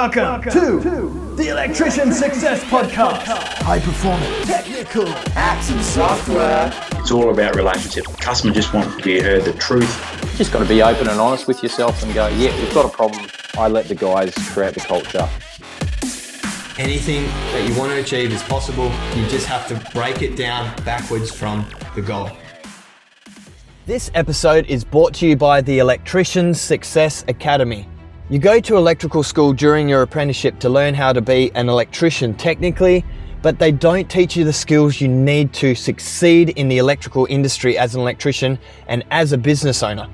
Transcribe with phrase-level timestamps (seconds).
[0.00, 3.24] Welcome, to, the Electrician Success Podcast.
[3.58, 6.72] High performance, technical, apps and software.
[6.92, 8.06] It's all about relationship.
[8.16, 10.22] Customer just want to be heard the truth.
[10.22, 12.86] You just got to be open and honest with yourself and go, yeah, we've got
[12.86, 13.26] a problem.
[13.58, 15.28] I let the guys create the culture.
[16.82, 18.90] Anything that you want to achieve is possible.
[19.14, 22.30] You just have to break it down backwards from the goal.
[23.84, 27.86] This episode is brought to you by the Electrician Success Academy.
[28.30, 32.32] You go to electrical school during your apprenticeship to learn how to be an electrician
[32.34, 33.04] technically,
[33.42, 37.76] but they don't teach you the skills you need to succeed in the electrical industry
[37.76, 38.56] as an electrician
[38.86, 40.08] and as a business owner.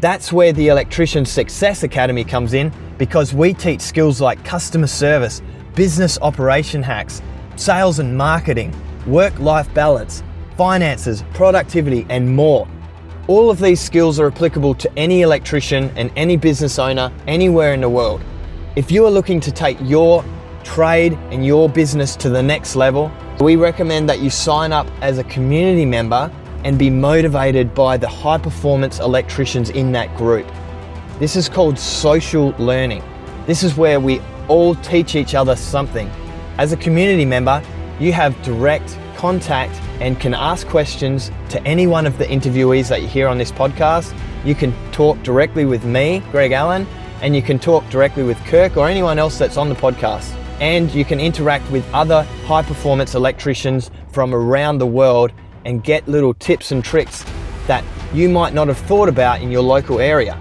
[0.00, 5.40] That's where the Electrician Success Academy comes in because we teach skills like customer service,
[5.76, 7.22] business operation hacks,
[7.54, 8.74] sales and marketing,
[9.06, 10.24] work life balance,
[10.56, 12.66] finances, productivity, and more.
[13.26, 17.80] All of these skills are applicable to any electrician and any business owner anywhere in
[17.80, 18.22] the world.
[18.76, 20.22] If you are looking to take your
[20.62, 25.16] trade and your business to the next level, we recommend that you sign up as
[25.16, 26.30] a community member
[26.64, 30.46] and be motivated by the high performance electricians in that group.
[31.18, 33.02] This is called social learning.
[33.46, 36.10] This is where we all teach each other something.
[36.58, 37.62] As a community member,
[37.98, 39.72] you have direct contact
[40.02, 43.50] and can ask questions to any one of the interviewees that you hear on this
[43.50, 44.14] podcast.
[44.44, 46.86] You can talk directly with me, Greg Allen,
[47.22, 50.30] and you can talk directly with Kirk or anyone else that's on the podcast.
[50.60, 55.32] And you can interact with other high performance electricians from around the world
[55.64, 57.24] and get little tips and tricks
[57.66, 60.34] that you might not have thought about in your local area.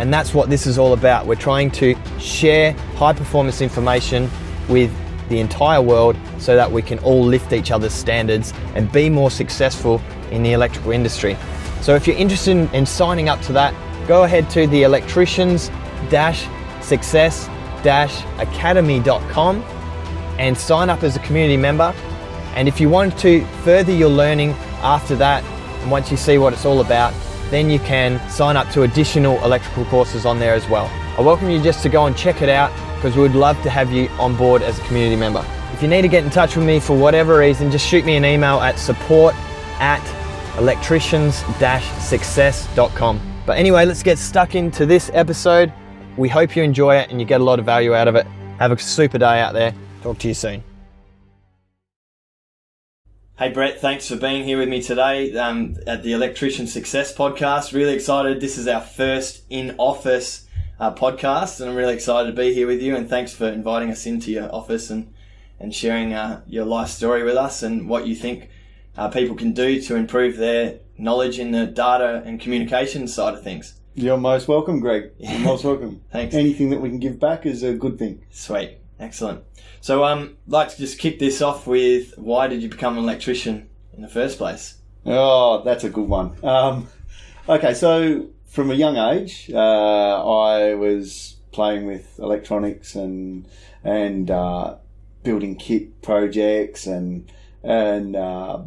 [0.00, 1.26] And that's what this is all about.
[1.26, 4.28] We're trying to share high performance information
[4.68, 4.90] with
[5.28, 9.30] the entire world so that we can all lift each other's standards and be more
[9.30, 11.36] successful in the electrical industry.
[11.80, 13.74] So if you're interested in signing up to that,
[14.08, 15.70] go ahead to the electricians
[16.80, 17.48] success
[18.38, 19.62] academy.com
[20.38, 21.94] and sign up as a community member.
[22.54, 24.50] And if you want to further your learning
[24.82, 25.44] after that,
[25.82, 27.14] and once you see what it's all about,
[27.50, 30.90] then you can sign up to additional electrical courses on there as well.
[31.16, 33.70] I welcome you just to go and check it out because we would love to
[33.70, 35.42] have you on board as a community member.
[35.72, 38.16] If you need to get in touch with me for whatever reason, just shoot me
[38.16, 39.34] an email at support
[39.78, 40.02] at
[40.58, 43.20] electricians-success.com.
[43.46, 45.72] But anyway, let's get stuck into this episode.
[46.16, 48.26] We hope you enjoy it and you get a lot of value out of it.
[48.58, 49.74] Have a super day out there.
[50.02, 50.64] Talk to you soon.
[53.38, 57.74] Hey Brett, thanks for being here with me today um, at the Electrician Success Podcast.
[57.74, 58.40] Really excited.
[58.40, 60.45] This is our first in office
[60.78, 62.96] uh, podcast, and I'm really excited to be here with you.
[62.96, 65.12] And thanks for inviting us into your office and
[65.58, 68.50] and sharing uh, your life story with us and what you think
[68.96, 73.42] uh, people can do to improve their knowledge in the data and communication side of
[73.42, 73.74] things.
[73.94, 75.12] You're most welcome, Greg.
[75.18, 76.02] You're most welcome.
[76.12, 76.34] Thanks.
[76.34, 78.22] Anything that we can give back is a good thing.
[78.30, 79.44] Sweet, excellent.
[79.80, 83.68] So, um, like to just kick this off with why did you become an electrician
[83.94, 84.78] in the first place?
[85.06, 86.36] Oh, that's a good one.
[86.44, 86.88] Um,
[87.48, 93.46] okay, so from a young age, uh, I was playing with electronics and
[93.84, 94.76] and uh,
[95.22, 97.30] building kit projects and
[97.62, 98.62] and uh,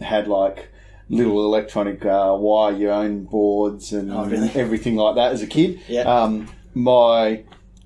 [0.00, 0.68] had like
[1.08, 4.50] little electronic uh, wire your own boards and Oh, really?
[4.54, 5.80] everything like that as a kid.
[5.88, 6.02] Yeah.
[6.02, 7.42] Um, my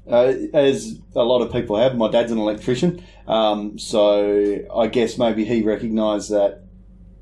[0.07, 5.17] uh, as a lot of people have, my dad's an electrician, um, so I guess
[5.17, 6.65] maybe he recognised that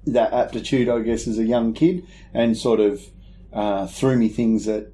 [0.07, 2.05] that aptitude, I guess, as a young kid,
[2.35, 3.01] and sort of
[3.53, 4.93] uh, threw me things that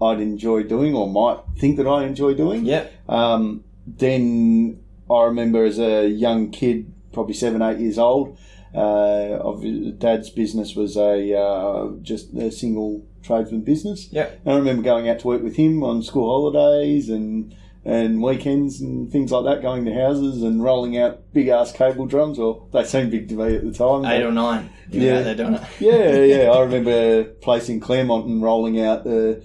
[0.00, 2.64] I'd enjoy doing or might think that I enjoy doing.
[2.64, 2.86] Yeah.
[3.08, 8.38] Um, then I remember as a young kid, probably seven, eight years old,
[8.74, 9.62] uh, of
[9.98, 14.08] dad's business was a uh, just a single tradesman business.
[14.10, 14.30] Yeah.
[14.44, 17.54] And I remember going out to work with him on school holidays and
[17.84, 22.06] and weekends and things like that, going to houses and rolling out big ass cable
[22.06, 22.38] drums.
[22.38, 24.04] Or they seemed big to me at the time.
[24.04, 24.70] Eight or nine.
[24.88, 25.22] Yeah.
[25.22, 25.62] there doing it.
[25.80, 26.50] yeah, yeah.
[26.52, 29.42] I remember placing Claremont and rolling out the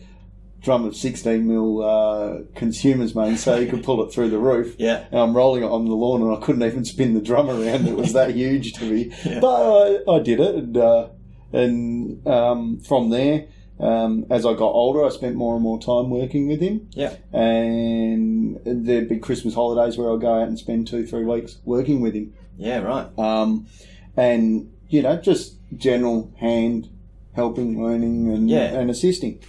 [0.61, 4.75] drum of 16 mil uh, consumers, main, so you could pull it through the roof.
[4.79, 5.05] Yeah.
[5.11, 7.87] And I'm rolling it on the lawn, and I couldn't even spin the drum around.
[7.87, 9.13] It was that huge to me.
[9.41, 11.09] But I, I did it, and uh,
[11.53, 13.47] and um, from there.
[13.79, 17.13] Um, as I got older, I spent more and more time working with him, Yeah.
[17.31, 22.01] and there'd be Christmas holidays where I'd go out and spend two, three weeks working
[22.01, 22.79] with him Yeah.
[22.79, 23.07] Right.
[23.19, 23.67] um,
[24.15, 26.89] and you know just general hand
[27.33, 28.79] helping, learning, and Yeah.
[28.79, 29.39] and assisting.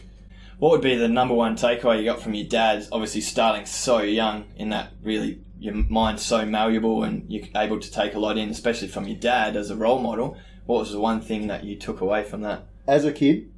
[0.59, 2.87] What would be the number one takeaway you got from your dad?
[2.93, 7.91] Obviously, starting so young in that really your mind's so malleable and you're able to
[7.91, 10.37] take a lot in, especially from your dad as a role model.
[10.67, 12.67] What was the one thing that you took away from that?
[12.87, 13.49] As a kid,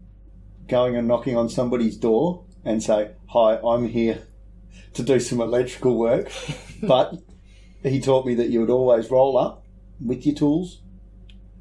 [0.70, 4.22] going and knocking on somebody's door and say, "Hi, I'm here
[4.94, 6.30] to do some electrical work,
[6.82, 7.14] but
[7.82, 9.64] he taught me that you would always roll up
[10.04, 10.80] with your tools,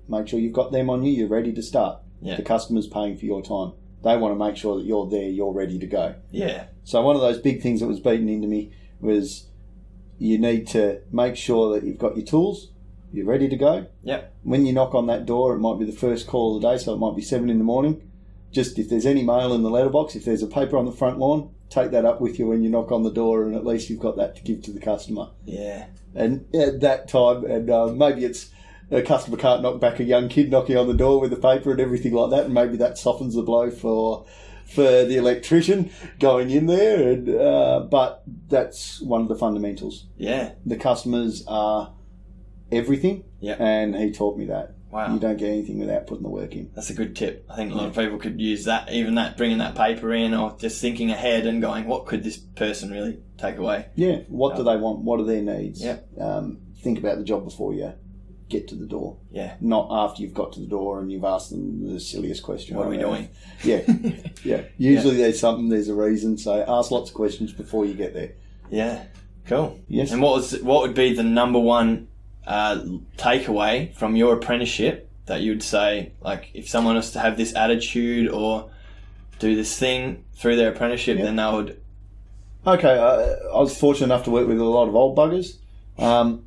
[0.08, 2.00] make sure you've got them on you, you're ready to start.
[2.22, 2.36] Yeah.
[2.36, 3.74] The customer's paying for your time.
[4.04, 6.16] They want to make sure that you're there, you're ready to go.
[6.32, 6.68] Yeah.
[6.84, 9.48] So one of those big things that was beaten into me was
[10.18, 12.72] you need to make sure that you've got your tools,
[13.12, 13.88] you're ready to go.
[14.04, 14.34] Yep.
[14.44, 16.78] When you knock on that door, it might be the first call of the day,
[16.78, 18.09] so it might be seven in the morning.
[18.52, 21.20] Just if there's any mail in the letterbox, if there's a paper on the front
[21.20, 23.90] lawn, take that up with you when you knock on the door, and at least
[23.90, 25.28] you've got that to give to the customer.
[25.46, 25.88] Yeah.
[26.16, 28.50] And at that time, and uh, maybe it's
[28.90, 31.72] a customer can't knock back a young kid knocking on the door with the paper
[31.72, 34.26] and everything like that, and maybe that softens the blow for
[34.66, 37.12] for the electrician going in there.
[37.12, 40.06] And uh, but that's one of the fundamentals.
[40.18, 40.54] Yeah.
[40.66, 41.94] The customers are
[42.72, 43.56] everything, Yeah.
[43.60, 44.74] and he taught me that.
[44.92, 45.14] Wow.
[45.14, 46.72] You don't get anything without putting the work in.
[46.74, 47.46] That's a good tip.
[47.50, 50.34] I think a lot of people could use that, even that, bringing that paper in
[50.34, 53.88] or just thinking ahead and going, what could this person really take away?
[53.96, 54.22] Yeah.
[54.28, 55.00] What do they want?
[55.00, 55.84] What are their needs?
[55.84, 56.00] Yeah.
[56.20, 57.94] Um, think about the job before you
[58.50, 59.18] get to the door.
[59.32, 59.56] Yeah.
[59.62, 62.76] Not after you've got to the door and you've asked them the silliest question.
[62.76, 63.30] What are we on doing?
[63.64, 63.82] Yeah,
[64.44, 64.64] yeah.
[64.78, 66.38] Usually there's something, there's a reason.
[66.38, 68.34] So ask lots of questions before you get there.
[68.72, 69.06] Yeah.
[69.46, 69.80] Cool.
[69.88, 70.12] Yes.
[70.12, 72.09] And what was what would be the number one
[72.50, 72.84] uh,
[73.16, 77.56] takeaway from your apprenticeship that you would say, like, if someone was to have this
[77.56, 78.72] attitude or
[79.38, 81.26] do this thing through their apprenticeship, Yeah.
[81.26, 81.80] then they would.
[82.66, 85.58] Okay, uh, I was fortunate enough to work with a lot of old buggers,
[86.00, 86.44] um,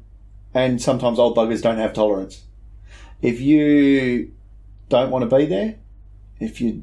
[0.52, 2.43] and sometimes old buggers don't have tolerance.
[3.22, 4.32] If you
[4.88, 5.76] don't want to be there,
[6.40, 6.82] if you're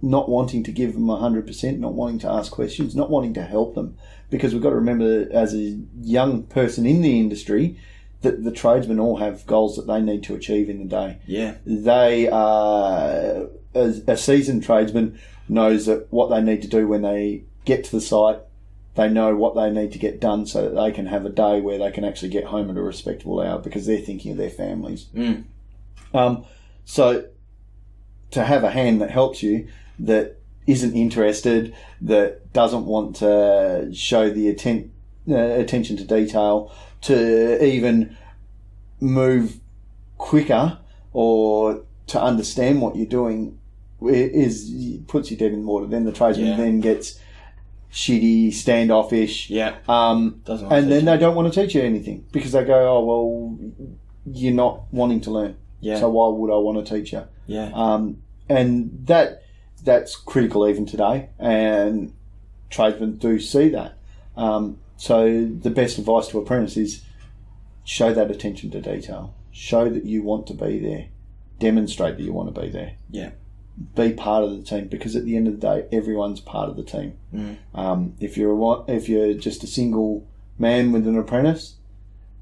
[0.00, 3.74] not wanting to give them 100%, not wanting to ask questions, not wanting to help
[3.74, 3.96] them,
[4.30, 7.76] because we've got to remember as a young person in the industry
[8.24, 11.18] that the tradesmen all have goals that they need to achieve in the day.
[11.26, 11.54] Yeah.
[11.64, 15.18] they are a, a seasoned tradesman
[15.48, 18.38] knows that what they need to do when they get to the site
[18.96, 21.60] they know what they need to get done so that they can have a day
[21.60, 24.50] where they can actually get home at a respectable hour because they're thinking of their
[24.50, 25.44] families Mm.
[26.14, 26.44] um,
[26.84, 27.26] so
[28.30, 29.66] to have a hand that helps you
[29.98, 30.36] that
[30.66, 34.90] isn't interested that doesn't want to show the atten-
[35.28, 36.72] uh, attention to detail
[37.04, 38.16] to even
[39.00, 39.58] move
[40.18, 40.78] quicker
[41.12, 43.58] or to understand what you're doing
[44.02, 44.70] is
[45.06, 45.86] puts you dead in the water.
[45.86, 46.56] Then the tradesman Yeah.
[46.56, 47.18] then gets
[47.92, 49.76] shitty, standoffish, Yeah.
[49.88, 53.04] um, and then teach they don't want to teach you anything because they go, "Oh
[53.04, 53.58] well,
[54.26, 56.00] you're not wanting to learn, Yeah.
[56.00, 57.70] so why would I want to teach you?" yeah.
[57.72, 58.18] Um,
[58.48, 59.42] and that
[59.84, 62.12] that's critical even today, and
[62.70, 63.94] tradesmen do see that.
[64.36, 67.04] Um, so the best advice to apprentices is
[67.84, 69.34] show that attention to detail.
[69.52, 71.06] Show that you want to be there.
[71.58, 72.94] Demonstrate that you want to be there.
[73.10, 73.30] Yeah.
[73.94, 76.76] Be part of the team because at the end of the day, everyone's part of
[76.76, 77.16] the team.
[77.32, 77.56] Mm.
[77.74, 80.26] Um, if you're a, if you're just a single
[80.58, 81.76] man with an apprentice,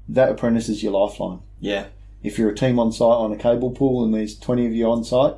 [0.07, 1.85] that apprentice is your lifeline Yeah.
[2.21, 4.89] if you're a team on site on a cable pool and there's 20 of you
[4.89, 5.35] on site,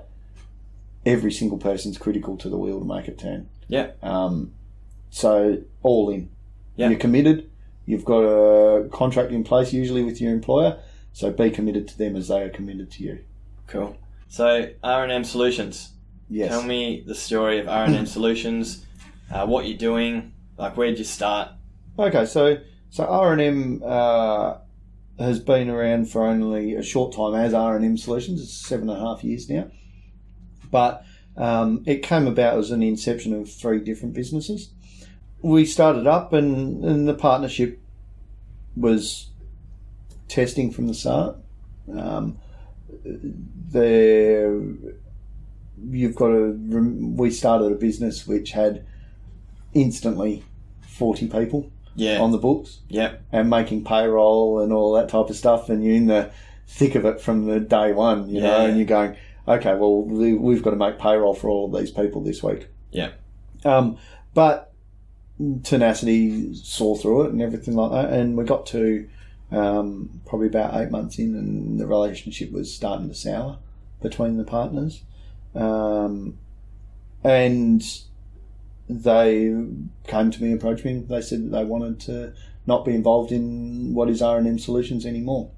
[1.06, 3.48] every single person's critical to the wheel to make it turn.
[3.68, 3.92] Yeah.
[4.02, 4.54] Um,
[5.10, 6.30] so all in.
[6.76, 6.90] Yeah.
[6.90, 7.50] You're committed.
[7.86, 10.80] You've got a contract in place usually with your employer.
[11.14, 13.20] So be committed to them as they are committed to you.
[13.68, 13.98] Cool.
[14.28, 15.92] So R&M Solutions.
[16.30, 16.50] Yes.
[16.50, 18.86] Tell me the story of R&M Solutions.
[19.32, 20.34] Uh, what you're doing.
[20.58, 21.50] Like, where'd you start?
[21.98, 22.58] Okay, so
[22.90, 24.56] so R and M uh,
[25.18, 28.42] has been around for only a short time as R and M Solutions.
[28.42, 29.70] It's seven and a half years now,
[30.72, 31.06] but
[31.38, 34.70] um, it came about as an inception of three different businesses.
[35.42, 37.80] We started up, and, and the partnership
[38.76, 39.30] was
[40.28, 41.38] testing from the start.
[41.96, 42.40] Um,
[43.04, 44.60] there,
[45.90, 46.52] you've got to.
[47.16, 48.86] We started a business which had
[49.74, 50.44] instantly
[50.88, 52.20] forty people Yeah.
[52.22, 53.22] on the books yep.
[53.32, 56.32] and making payroll and all that type of stuff, and you're in the
[56.68, 59.16] thick of it from the day one, you know, and you're going,
[59.48, 62.68] okay, well, we- we've got to make payroll for all of these people this week.
[62.92, 63.12] Yeah.
[63.64, 63.98] Um,
[64.34, 64.72] but
[65.64, 69.08] tenacity saw through it and everything like that, and we got to
[69.52, 73.60] um, probably about eight months in, and the relationship was starting to sour
[74.02, 75.04] between the partners,
[75.54, 76.38] um,
[77.24, 77.84] and
[78.88, 79.54] they
[80.08, 82.34] came to me, approached me, they said that they wanted to
[82.68, 85.52] not be involved in what is R and M Solutions anymore.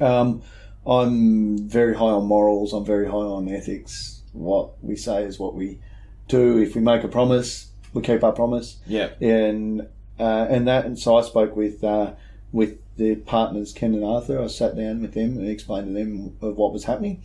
[0.00, 0.42] Um,
[0.86, 2.72] I'm very high on morals.
[2.72, 4.22] I'm very high on ethics.
[4.32, 5.80] What we say is what we
[6.28, 6.58] do.
[6.58, 9.10] If we make a promise, we keep our promise Yeah.
[9.20, 9.82] and
[10.18, 12.12] uh, and that and so I spoke with uh,
[12.52, 14.40] with the partners Ken and Arthur.
[14.40, 17.22] I sat down with them and explained to them of what was happening,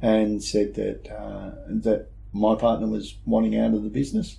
[0.00, 4.36] and said that uh, that my partner was wanting out of the business.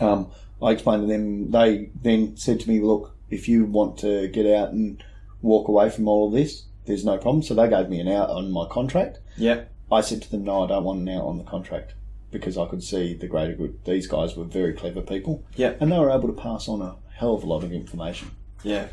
[0.00, 0.28] Um,
[0.62, 1.50] I explained to them.
[1.50, 5.02] They then said to me, "Look, if you want to get out and
[5.42, 8.30] walk away from all of this, there's no problem." So they gave me an out
[8.30, 9.18] on my contract.
[9.36, 9.70] Yep.
[9.92, 11.94] I said to them, "No, I don't want an out on the contract."
[12.34, 13.78] Because I could see the greater good.
[13.84, 15.74] These guys were very clever people, Yeah.
[15.80, 18.32] and they were able to pass on a hell of a lot of information.
[18.64, 18.88] Yeah.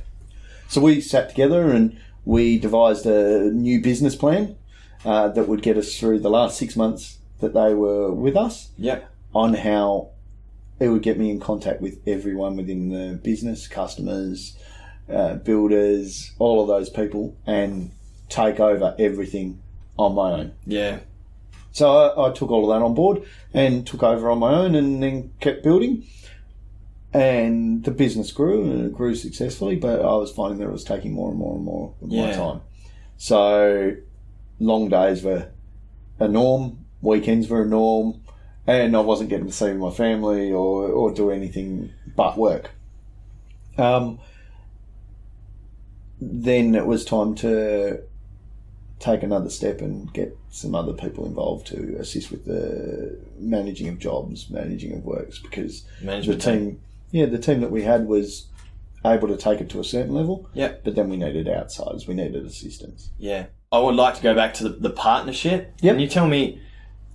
[0.70, 4.56] So we sat together and we devised a new business plan
[5.04, 8.70] uh, that would get us through the last six months that they were with us
[8.78, 9.10] Yep.
[9.34, 10.10] on how
[10.80, 14.56] it would get me in contact with everyone within the business, customers,
[15.12, 17.90] uh, builders, all of those people, and
[18.30, 19.60] take over everything
[19.98, 20.52] on my own.
[20.68, 21.00] Yeah.
[21.72, 23.24] So I, I took all of that on board
[23.54, 26.06] and took over on my own and then kept building.
[27.14, 30.84] And the business grew and it grew successfully, but I was finding that it was
[30.84, 32.62] taking more and more and more of my time.
[33.18, 33.96] So
[34.60, 35.50] long days were
[36.20, 38.22] a norm, weekends were a norm,
[38.66, 42.72] and I wasn't getting to see my family or, or do anything but work.
[43.78, 44.20] Um,
[46.20, 48.04] then it was time to
[49.02, 54.00] take another step and get some other people involved to assist with the managing of
[54.00, 56.80] jobs, managing of works, because the Management team,
[57.12, 58.48] yeah, the team that we had was
[59.04, 60.48] able to take it to a certain level.
[60.54, 60.84] Yep.
[60.84, 63.10] But then we needed outsiders, we needed assistance.
[63.18, 63.48] Yeah.
[63.72, 65.74] I would like to go back to the, the partnership.
[65.82, 65.94] Yep.
[65.94, 66.62] Can you tell me,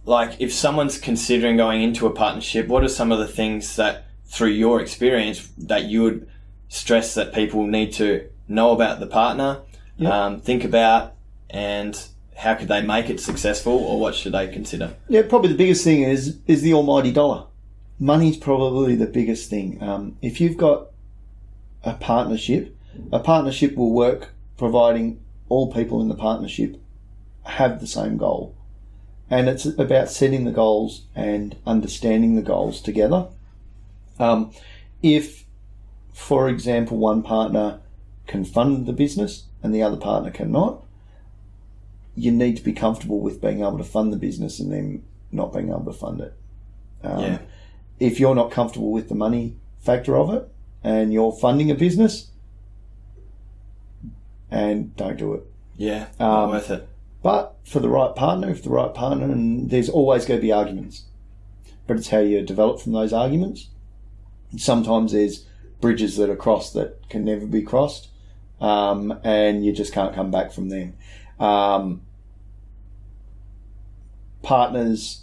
[0.05, 4.07] like, if someone's considering going into a partnership, what are some of the things that,
[4.25, 6.29] through your experience, that you would
[6.69, 9.61] stress that people need to know about the partner,
[9.99, 10.13] Yep.
[10.13, 11.15] um, think about,
[11.57, 14.95] and how could they make it successful, or what should they consider?
[15.09, 17.47] Yeah, probably the biggest thing is is the almighty dollar.
[17.99, 19.83] Money's probably the biggest thing.
[19.83, 20.89] Um, if you've got
[21.83, 22.77] a partnership,
[23.11, 26.79] a partnership will work providing all people in the partnership
[27.45, 28.55] have the same goal.
[29.31, 33.29] And it's about setting the goals and understanding the goals together.
[34.19, 34.53] Um,
[35.03, 35.45] if,
[36.13, 37.81] for example, one partner
[38.27, 40.83] can fund the business and the other partner cannot,
[42.17, 45.53] you need to be comfortable with being able to fund the business and then not
[45.53, 46.35] being able to fund it.
[47.03, 47.39] Um, Yeah.
[47.99, 50.49] If you're not comfortable with the money factor of it
[50.83, 52.31] and you're funding a business,
[54.51, 55.43] and don't do it.
[55.77, 56.89] Yeah, not Um, worth it.
[57.23, 60.53] But for the right partner, if the right partner, and there's always going to be
[60.53, 61.05] arguments,
[61.87, 63.69] but it's how you develop from those arguments.
[64.57, 65.45] Sometimes there's
[65.81, 68.09] bridges that are crossed that can never be crossed,
[68.61, 70.95] um, and you just can't come back from them.
[71.41, 72.03] Um,
[74.47, 75.23] partners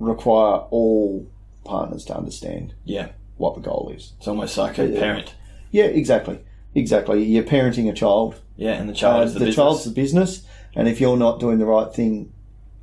[0.00, 1.26] require all
[1.64, 4.12] partners to understand Yeah, what the goal is.
[4.18, 4.98] it's almost like a Yeah.
[4.98, 5.34] parent.
[5.70, 6.40] Yeah, exactly,
[6.74, 7.22] exactly.
[7.24, 9.56] You're parenting a child, Yeah, and the child uh, is the, the business.
[9.56, 10.42] child's the business,
[10.74, 12.32] and if you're not doing the right thing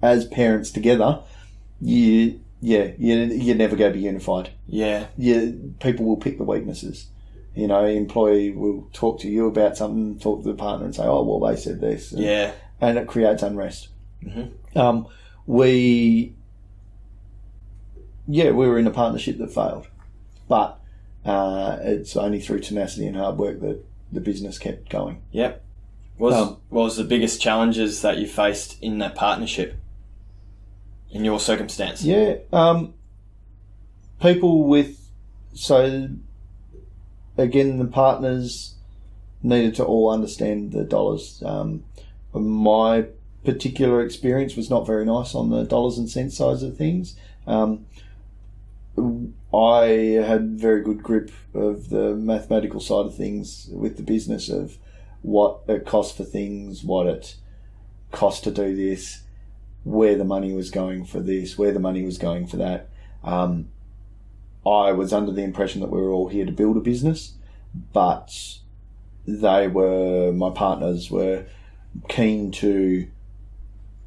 [0.02, 1.20] as parents together,
[1.82, 4.50] you yeah you you're never going to be unified.
[4.68, 7.08] Yeah, You people will pick the weaknesses.
[7.54, 11.04] You know, employee will talk to you about something, talk to the partner, and say,
[11.04, 13.90] "Oh, well, they said this," and, yeah, and it creates unrest.
[14.24, 14.52] Mhm.
[14.76, 15.08] Um,
[15.46, 16.34] we
[18.28, 19.88] yeah, we were in a partnership that failed,
[20.48, 20.80] but
[21.26, 25.22] uh, it's only through tenacity and hard work that the business kept going.
[25.32, 25.62] yep.
[26.18, 29.76] Was Um, what was the biggest challenges that you faced in that partnership?
[31.12, 32.04] In your circumstance?
[32.04, 32.94] Yeah, um,
[34.22, 35.10] people with
[35.54, 36.10] so
[37.38, 38.76] again the partners
[39.44, 41.44] needed to all understand the dollars.
[41.46, 41.84] Um,
[42.34, 43.06] my
[43.46, 47.16] particular experience was not very nice on the dollars and cents side of things.
[47.48, 47.86] Um,
[49.54, 54.78] I had very good grip of the mathematical side of things with the business of
[55.22, 57.36] what it cost for things, what it
[58.12, 59.22] cost to do this,
[59.84, 62.90] where the money was going for this, where the money was going for that.
[63.24, 63.70] Um,
[64.66, 67.34] I was under the impression that we were all here to build a business,
[67.94, 68.60] but
[69.28, 71.46] they were, my partners were
[72.08, 73.08] keen to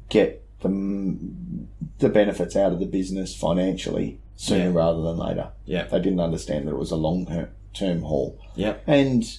[0.09, 1.17] get the,
[1.99, 4.71] the benefits out of the business financially sooner Yeah.
[4.75, 5.49] rather than later.
[5.65, 5.85] Yeah.
[5.85, 8.37] They didn't understand that it was a long term haul.
[8.55, 8.83] Yep.
[8.87, 9.37] And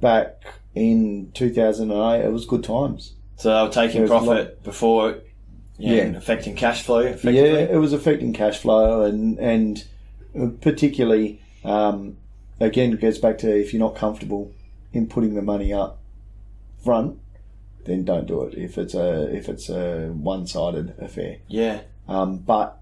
[0.00, 0.42] back
[0.74, 3.14] in 2008, it was good times.
[3.36, 5.18] So they were taking There was a profit before
[5.78, 6.02] yeah, Yeah.
[6.16, 7.00] affecting cash flow.
[7.24, 9.84] Yeah, it was affecting cash flow and and
[10.60, 12.16] particularly um,
[12.60, 14.52] again it goes back to if you're not comfortable
[14.92, 15.98] in putting the money up
[16.84, 17.18] front,
[17.84, 18.54] then don't do it.
[18.54, 21.80] If it's a if it's a one sided affair, Yeah.
[22.08, 22.78] um, but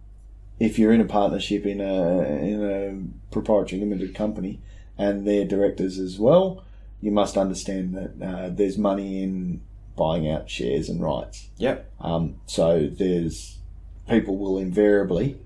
[0.59, 4.61] if you're in a partnership in a in a proprietary limited company
[4.99, 6.63] and they're directors as well,
[7.01, 9.63] you must understand that uh, there's money in
[9.97, 11.49] buying out shares and rights.
[11.59, 11.91] Yep.
[12.01, 13.59] Um, so there's
[14.09, 15.39] people will invariably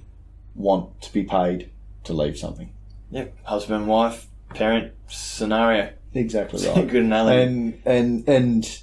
[0.55, 1.71] want to be paid
[2.05, 2.71] to leave something.
[3.11, 3.37] Yep.
[3.45, 5.93] Husband, wife, parent scenario.
[6.13, 6.87] Exactly right.
[6.89, 7.43] Good analogy.
[7.43, 8.79] and and and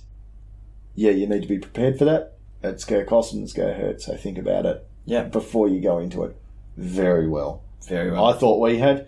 [0.96, 2.38] yeah, you need to be prepared for that.
[2.64, 4.02] It's going to cost and it's going to hurt.
[4.02, 5.24] So think about it yeah.
[5.24, 6.36] before you go into it
[6.78, 7.64] very well.
[7.88, 8.26] Very well.
[8.26, 9.08] I thought we had,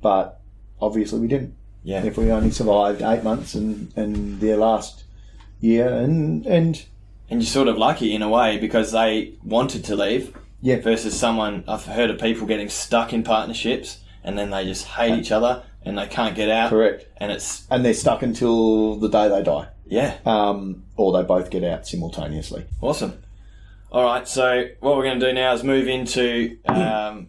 [0.00, 0.40] but
[0.80, 1.54] obviously we didn't.
[1.82, 2.02] yeah.
[2.02, 5.04] If we only survived eight months and and their last
[5.60, 6.84] year and and
[7.30, 11.18] And you're sort of lucky in a way because they wanted to leave yeah, versus
[11.18, 15.30] someone I've heard of people getting stuck in partnerships and then they just hate each
[15.30, 16.70] other and they can't get out.
[16.70, 17.06] correct.
[17.18, 21.50] And it's And they're stuck until the day they die, yeah, um, or they both
[21.50, 22.64] get out simultaneously.
[22.80, 23.20] awesome.
[23.92, 27.28] All right, so what we're going to do now is move into um,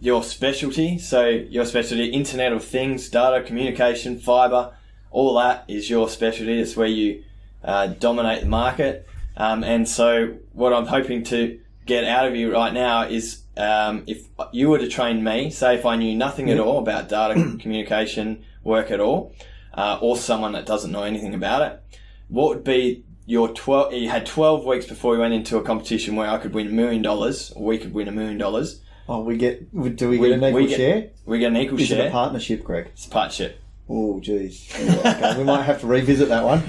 [0.00, 0.98] your specialty.
[0.98, 4.74] So your specialty, Internet of Things, data communication, fiber,
[5.10, 6.60] all that is your specialty.
[6.60, 7.24] It's where you
[7.64, 9.08] uh, dominate the market.
[9.36, 14.04] Um, and so what I'm hoping to get out of you right now is um,
[14.06, 17.34] if you were to train me, say if I knew nothing at all about data
[17.60, 19.32] communication work at all,
[19.74, 21.82] uh, or someone that doesn't know anything about it,
[22.28, 26.14] what would be your 12 you had 12 weeks before we went into a competition
[26.14, 29.20] where I could win a million dollars or we could win a million dollars Oh,
[29.22, 31.10] we get do we, We- get an equal we get- share?
[31.24, 32.88] we get an equal Is it share a partnership, Greg?
[32.92, 34.74] it's a partnership Oh, jeez.
[35.00, 36.62] Okay, we might have to revisit that one.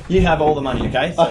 [0.08, 1.24] you have all the money okay so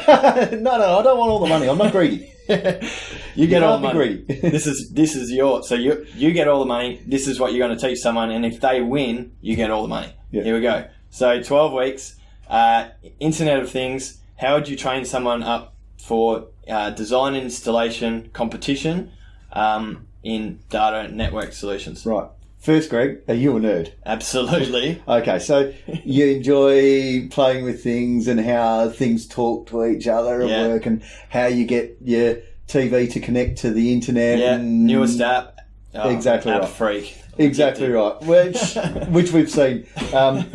[0.59, 1.67] no, no, I don't want all the money.
[1.67, 2.31] I'm not greedy.
[3.35, 4.15] you get all the money.
[4.27, 7.01] this is this is your so you you get all the money.
[7.05, 9.81] This is what you're going to teach someone and if they win you get all
[9.81, 10.13] the money.
[10.31, 10.43] Yeah.
[10.43, 10.87] here we go.
[11.09, 12.15] So 12 weeks
[12.49, 19.11] uh, internet of things how would you train someone up for uh, design installation competition
[19.53, 22.05] um, in data network solutions?
[22.05, 22.29] Right.
[22.65, 23.91] First, Greg, are you a nerd?
[24.07, 25.71] absolutely Okay, so
[26.03, 30.67] you enjoy playing with things and how things talk to each other at Yeah.
[30.69, 34.39] work and how you get your TV to connect to the internet.
[34.39, 35.59] yeah and newest app
[35.93, 36.69] Oh, Exactly app right.
[36.71, 38.19] freak Exactly right.
[38.23, 38.73] Which,
[39.09, 39.85] which we've seen.
[40.11, 40.45] Um,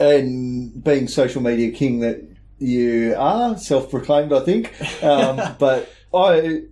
[0.00, 2.22] and being social media king that
[2.58, 4.72] you are, self-proclaimed, I think.
[5.04, 6.62] Um, but I,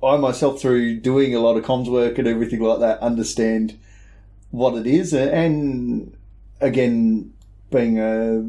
[0.00, 3.76] I myself, through doing a lot of comms work and everything like that, understand
[4.56, 5.12] what it is.
[5.12, 6.16] And
[6.62, 7.34] again,
[7.70, 8.48] being a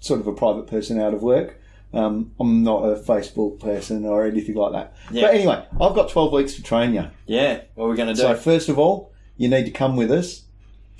[0.00, 1.60] sort of a private person out of work,
[1.92, 4.96] um, I'm not a Facebook person or anything like that.
[5.12, 5.26] Yeah.
[5.28, 7.08] But anyway, I've got 12 weeks to train you.
[7.26, 9.94] yeah what are we going to do So first of all, you need to come
[9.94, 10.42] with us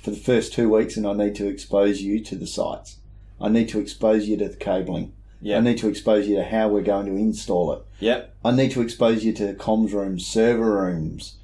[0.01, 2.97] for the first two weeks, and I need to expose you to the sites.
[3.41, 5.11] I need to expose you to the cabling.
[5.41, 5.57] Yeah.
[5.57, 7.83] I need to expose you to how we're going to install it.
[7.99, 11.35] yep I need to expose you to comms rooms, server rooms,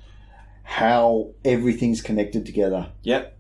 [0.64, 2.90] how everything's connected together.
[3.04, 3.38] yep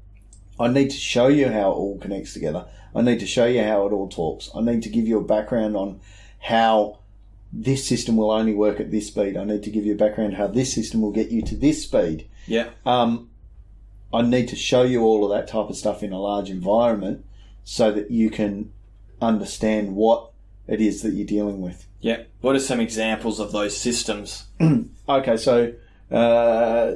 [0.60, 2.66] I need to show you how it all connects together.
[2.94, 4.50] I need to show you how it all talks.
[4.56, 6.00] I need to give you a background on
[6.40, 7.00] how
[7.52, 9.38] this system will only work at this speed.
[9.38, 11.84] I need to give you a background how this system will get you to this
[11.84, 12.28] speed.
[12.46, 12.70] Yeah.
[12.86, 13.30] Um,
[14.14, 17.26] I need to show you all of that type of stuff in a large environment
[17.64, 18.72] so that you can
[19.22, 20.32] understand what
[20.68, 21.88] it is that you're dealing with.
[22.02, 22.24] Yeah.
[22.42, 24.46] what are some examples of those systems
[25.10, 25.72] Okay, so
[26.10, 26.96] uh,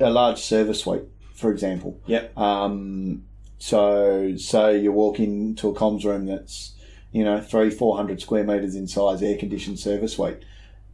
[0.00, 1.04] a large service suite,
[1.34, 2.00] for example.
[2.06, 3.24] yep Um,
[3.58, 6.74] so, say you walk into a comms room that's,
[7.12, 10.44] you know, three, four hundred square meters in size, air conditioned service suite.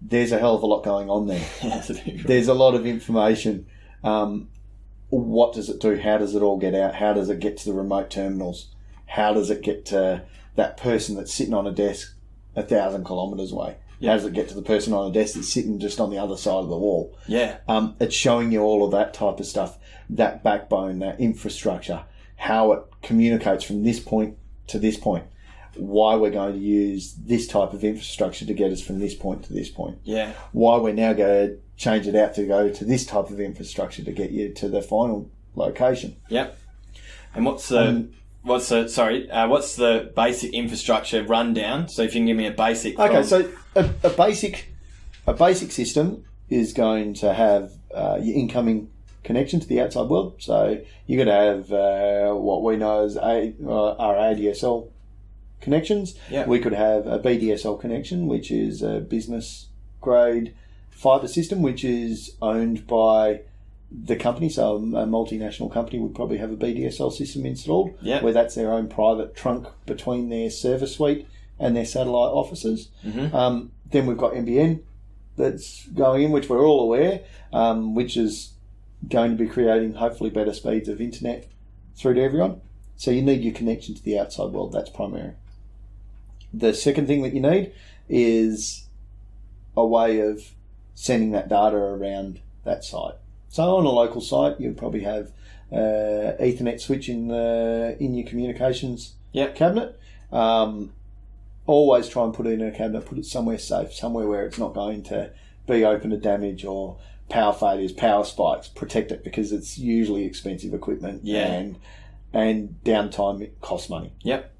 [0.00, 1.44] There's a hell of a lot going on there.
[2.24, 3.66] There's a lot of information.
[4.04, 4.48] Um,
[5.08, 5.98] what does it do?
[5.98, 6.94] How does it all get out?
[6.94, 8.68] How does it get to the remote terminals?
[9.06, 10.22] How does it get to
[10.54, 12.14] that person that's sitting on a desk
[12.54, 13.76] a thousand kilometers away?
[14.02, 16.18] How does it get to the person on the desk that's sitting just on the
[16.18, 17.16] other side of the wall?
[17.26, 22.04] yeah Um, it's showing you all of that type of stuff, that backbone, that infrastructure,
[22.36, 25.24] how it communicates from this point to this point,
[25.76, 29.44] why we're going to use this type of infrastructure to get us from this point
[29.44, 32.84] to this point, yeah why we're now going to change it out to go to
[32.84, 36.16] this type of infrastructure to get you to the final location.
[36.28, 36.58] Yep.
[37.34, 39.30] And what's the Um, what's the sorry?
[39.30, 41.88] Uh, what's the basic infrastructure rundown?
[41.88, 42.98] So if you can give me a basic.
[42.98, 44.72] Okay, so a, a basic
[45.26, 48.90] a basic system is going to have uh, your incoming
[49.22, 50.36] connection to the outside world.
[50.38, 54.90] So you're going to have uh, what we know as a, uh, our ADSL
[55.60, 56.16] connections.
[56.30, 56.46] Yeah.
[56.46, 59.68] We could have a BDSL connection, which is a business
[60.00, 60.54] grade
[60.90, 63.42] fiber system, which is owned by
[63.90, 64.48] the company.
[64.48, 68.22] So a multinational company would probably have a BDSL system installed, Yeah.
[68.22, 71.26] where that's their own private trunk between their server suite
[71.58, 72.88] and their satellite offices.
[73.04, 73.34] Mhm.
[73.34, 74.80] Um, then we've got NBN
[75.36, 77.20] that's going in, which we're all aware,
[77.52, 78.52] um, which is
[79.08, 81.46] going to be creating hopefully better speeds of internet
[81.96, 82.60] through to everyone.
[82.96, 84.72] So you need your connection to the outside world.
[84.72, 85.32] That's primary.
[86.52, 87.72] The second thing that you need
[88.08, 88.84] is
[89.76, 90.54] a way of
[90.94, 93.14] sending that data around that site.
[93.50, 95.32] So on a local site, you'd probably have
[95.72, 99.54] uh, Ethernet switch in the in your communications Yep.
[99.56, 100.00] cabinet.
[100.32, 100.92] Um,
[101.66, 103.06] always try and put it in a cabinet.
[103.06, 105.30] Put it somewhere safe, somewhere where it's not going to
[105.68, 106.96] be open to damage or
[107.28, 108.66] power failures, power spikes.
[108.68, 111.22] Protect it because it's usually expensive equipment.
[111.24, 111.46] Yeah.
[111.52, 111.78] and
[112.32, 114.12] and downtime costs money.
[114.22, 114.52] Yep.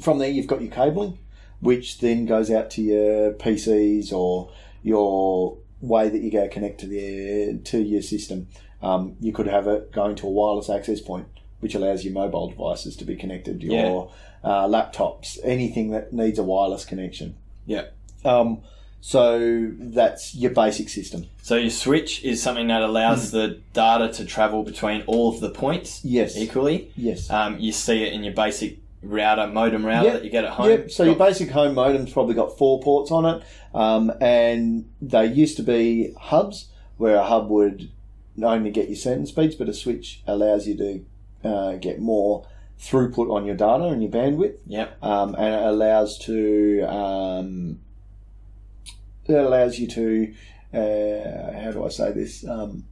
[0.00, 1.18] From there, you've got your cabling,
[1.60, 4.52] which then goes out to your PCs or
[4.84, 8.48] your way that you go connect to the to your system.
[8.82, 11.26] Um, you could have it going to a wireless access point,
[11.60, 14.12] which allows your mobile devices to be connected, your
[14.44, 17.36] uh, laptops, anything that needs a wireless connection.
[17.66, 17.96] Yep.
[18.24, 18.62] Um,
[19.00, 21.26] so that's your basic system.
[21.42, 25.50] So your switch is something that allows the data to travel between all of the
[25.50, 26.36] points Yes.
[26.36, 26.90] equally.
[26.96, 27.30] Yes.
[27.30, 28.78] Um, you see it in your basic
[29.10, 30.12] router, modem router Yep.
[30.14, 30.68] that you get at home.
[30.70, 30.90] Yep.
[30.90, 33.42] So your basic home modem's probably got four ports on it,
[33.74, 37.90] um, and they used to be hubs where a hub would
[38.42, 42.46] only get you certain speeds, but a switch allows you to uh, get more
[42.78, 45.02] throughput on your data and your bandwidth, Yep.
[45.02, 47.80] um, and it allows to um,
[49.26, 50.34] it allows you to
[50.74, 52.84] uh, how do I say this um,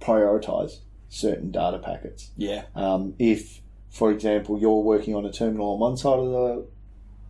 [0.00, 0.78] prioritize
[1.08, 2.30] certain data packets.
[2.36, 2.64] Yeah.
[2.74, 6.66] Um, if, for example, you're working on a terminal on one side of the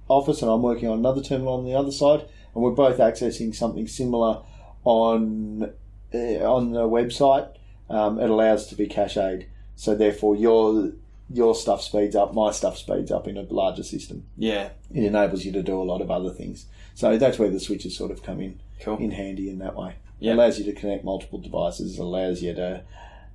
[0.08, 2.20] office and I'm working on another terminal on the other side,
[2.54, 4.42] and we're both accessing something similar
[4.84, 5.72] on
[6.12, 7.54] uh, on the website,
[7.88, 9.46] um, it allows to be cached.
[9.76, 10.92] So therefore, your
[11.32, 14.26] your stuff speeds up, my stuff speeds up in a larger system.
[14.36, 14.70] Yeah.
[14.92, 16.66] It enables you to do a lot of other things.
[16.94, 18.98] So that's where the switches sort of come in Cool.
[18.98, 19.94] in handy in that way.
[20.18, 20.32] Yeah.
[20.32, 21.98] It allows you to connect multiple devices.
[21.98, 22.82] It allows you to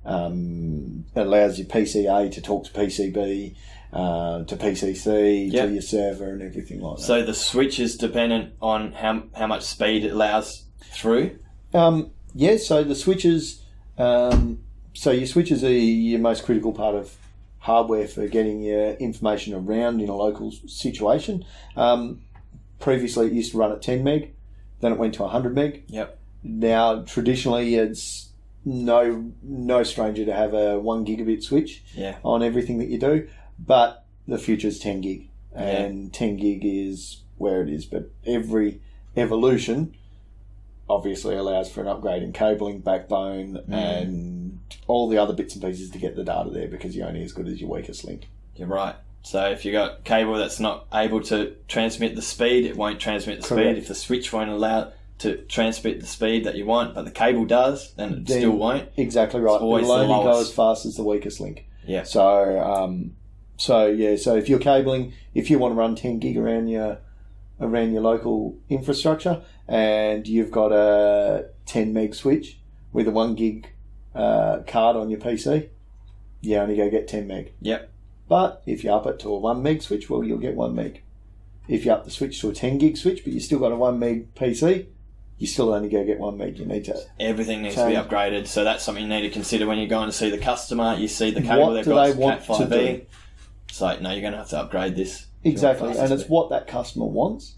[0.06, 3.54] um, it allows your PCA to talk to PCB,
[3.92, 5.66] uh, to PCC, Yeah.
[5.66, 7.02] to your server, and everything like that.
[7.02, 11.38] So the switch is dependent on how how much speed it allows through.
[11.74, 13.62] Um, yeah, so the switches,
[13.98, 14.60] um,
[14.94, 17.14] so your switches are your most critical part of
[17.58, 21.44] hardware for getting your information around in a local situation.
[21.76, 22.20] Um,
[22.78, 24.34] previously, it used to run at 10 meg,
[24.80, 25.82] then it went to 100 meg.
[25.88, 26.18] Yep.
[26.44, 28.28] Now, traditionally, it's
[28.66, 32.16] no no stranger to have a one gigabit switch Yeah.
[32.22, 37.22] on everything that you do, but the future is 10 gig, and 10 gig is
[37.38, 37.86] where it is.
[37.86, 38.82] But every
[39.16, 39.94] evolution
[40.88, 43.72] obviously allows for an upgrade in cabling, backbone, mm.
[43.72, 47.22] and all the other bits and pieces to get the data there because you're only
[47.22, 48.28] as good as your weakest link.
[48.56, 48.96] You're right.
[49.22, 53.42] So if you've got cable that's not able to transmit the speed, it won't transmit
[53.42, 53.66] the Correct.
[53.68, 53.78] speed.
[53.78, 57.46] If the switch won't allow to transmit the speed that you want, but the cable
[57.46, 58.88] does, then it Then- still won't.
[58.96, 59.60] Exactly right.
[59.60, 61.66] always It'll only go as fast as the weakest link.
[61.86, 62.02] Yeah.
[62.02, 63.16] So, um,
[63.56, 64.16] so yeah.
[64.16, 66.98] So if you're cabling, if you want to run 10 gig around your
[67.58, 72.58] around your local infrastructure, and you've got a 10 meg switch
[72.92, 73.68] with a one gig
[74.14, 75.68] uh, card on your PC,
[76.42, 77.52] you only go get 10 meg.
[77.62, 77.90] Yep.
[78.28, 81.02] But if you up it to a one meg switch, well, you'll get one meg.
[81.68, 83.76] If you up the switch to a 10 gig switch, but you still got a
[83.76, 84.86] one meg PC,
[85.38, 86.58] you still only go get one meg.
[86.58, 89.66] You need to Everything needs to be upgraded, so that's something you need to consider
[89.66, 90.94] when you're going to see the customer.
[90.94, 92.70] You see the cable What they've got they want Cat to 5e.
[92.70, 93.06] do?
[93.68, 95.20] It's like, no, you're going to have to upgrade this.
[95.20, 96.30] if you want Exactly, and it's speed.
[96.30, 97.56] what that customer wants.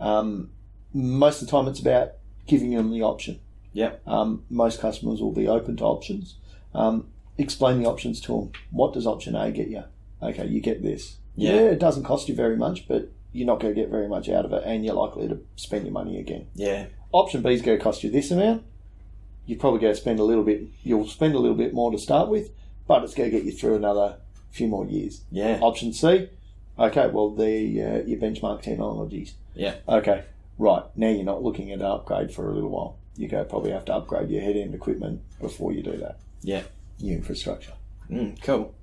[0.00, 0.50] Um,
[0.94, 2.12] most of the time, it's about
[2.46, 3.40] giving them the option.
[3.74, 4.02] Yep.
[4.06, 6.36] Um, most customers will be open to options.
[6.74, 8.52] Um, explain the options to them.
[8.70, 9.84] What does option A get you?
[10.22, 11.18] Okay, you get this.
[11.36, 11.52] Yeah.
[11.52, 14.44] it doesn't cost you very much, but you're not going to get very much out
[14.44, 16.46] of it, and you're likely to spend your money again.
[16.54, 16.86] Yeah.
[17.12, 18.64] Option B is going to cost you this amount.
[19.46, 20.62] You're probably going to spend a little bit.
[20.82, 22.50] You'll spend a little bit more to start with,
[22.86, 24.18] but it's going to get you through another
[24.50, 25.22] few more years.
[25.30, 25.58] Yeah.
[25.60, 26.28] Option C,
[26.78, 29.34] okay, well, the uh, your benchmark technologies.
[29.54, 29.76] Yeah.
[29.88, 30.24] Okay,
[30.58, 30.84] right.
[30.96, 32.96] Now you're not looking at an upgrade for a little while.
[33.16, 36.18] You're going to probably have to upgrade your head end equipment before you do that.
[36.42, 36.62] Yeah.
[36.98, 37.72] Your infrastructure.
[38.10, 38.74] Mm, cool.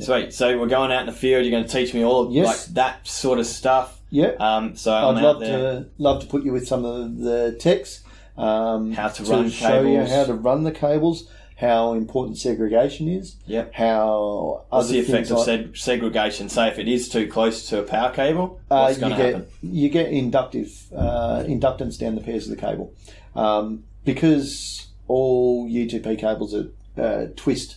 [0.00, 0.32] Sweet.
[0.32, 1.44] So we're going out in the field.
[1.44, 2.46] You're going to teach me all of Yes.
[2.46, 4.00] like that sort of stuff.
[4.10, 4.32] Yeah.
[4.38, 5.58] Um, so I'd out love there.
[5.58, 8.02] to love to put you with some of the techs.
[8.36, 10.10] Um, How to run show you cables.
[10.10, 13.36] how to run the cables, how important segregation is.
[13.46, 13.72] Yep.
[13.74, 16.50] How What's the effect of like- seg- segregation?
[16.50, 19.16] Say if it is too close to a power cable, Uh, what's you going to
[19.16, 19.48] get happen?
[19.62, 22.92] you get inductive uh, inductance down the pairs of the cable
[23.34, 26.66] um, because all UTP cables are
[26.98, 27.76] uh, twist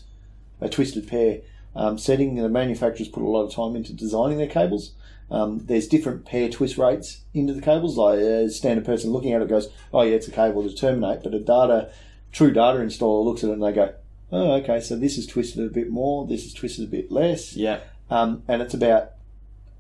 [0.59, 1.37] a twisted pair
[1.75, 2.35] um, setting.
[2.35, 4.91] The manufacturers put a lot of time into designing their cables.
[5.31, 7.97] Um, there's different pair twist rates into the cables.
[7.97, 11.23] Like a standard person looking at it goes, "Oh yeah, it's a cable to terminate,"
[11.23, 11.91] but a data
[12.31, 13.93] true data installer looks at it and they go,
[14.31, 16.25] "Oh okay, so this is twisted a bit more.
[16.25, 17.79] This is twisted a bit less." Yeah.
[18.09, 19.11] um, and it's about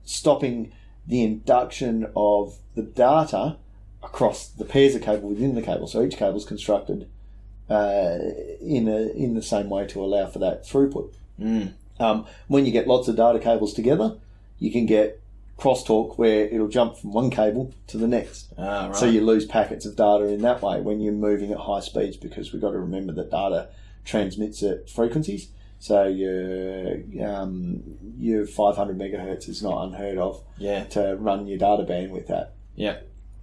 [0.05, 0.71] stopping
[1.07, 3.57] the induction of the data
[4.03, 5.87] across the pairs of cable within the cable.
[5.87, 7.07] So each cable is constructed
[7.69, 8.17] uh,
[8.61, 11.11] in a in the same way to allow for that throughput.
[11.39, 11.73] Mm.
[11.99, 14.15] Um, when you get lots of data cables together,
[14.57, 15.21] you can get
[15.57, 18.53] crosstalk where it'll jump from one cable to the next.
[18.57, 18.95] Ah, right.
[18.95, 22.15] So you lose packets of data in that way when you're moving at high speeds
[22.15, 23.67] because we've got to remember that data
[24.05, 25.49] transmits at frequencies.
[25.79, 27.83] So your um,
[28.17, 32.53] your 500 megahertz is not unheard of yeah, to run your data bandwidth at.
[32.75, 32.97] yeah,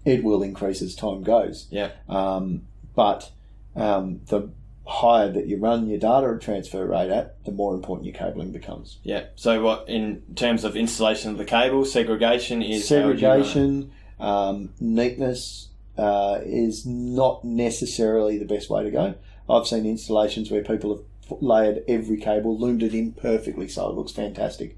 [0.05, 1.67] It will increase as time goes.
[1.71, 2.63] yeah, Um,
[2.95, 3.31] but
[3.75, 4.51] um, the
[4.87, 8.99] higher that you run your data transfer rate at, the more important your cabling becomes.
[9.03, 9.27] yeah.
[9.35, 13.41] So, what in terms of installation of the cable, segregation is how would you run
[13.41, 13.45] it?
[13.45, 15.69] Segregation, um, neatness
[15.99, 19.15] uh, is not necessarily the best way to go.
[19.49, 23.95] I've seen installations where people have layered every cable, loomed it in perfectly so it
[23.95, 24.77] looks fantastic,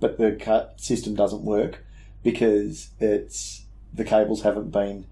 [0.00, 1.84] but the system doesn't work
[2.22, 5.06] because it's the cables haven't been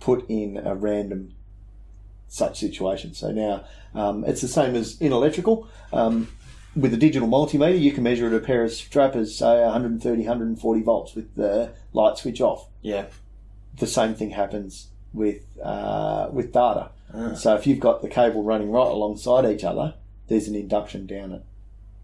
[0.00, 1.34] put in a random
[2.28, 3.18] such situations.
[3.18, 3.64] So now
[3.94, 5.68] um, it's the same as in electrical.
[5.92, 6.28] Um,
[6.76, 10.82] with a digital multimeter, you can measure at a pair of strappers, say 130, 140
[10.82, 12.66] volts with the light switch off.
[12.82, 13.06] Yeah,
[13.78, 16.90] The same thing happens with uh, with data.
[17.12, 17.34] Ah.
[17.34, 19.94] So if you've got the cable running right alongside each other,
[20.28, 21.42] there's an induction down it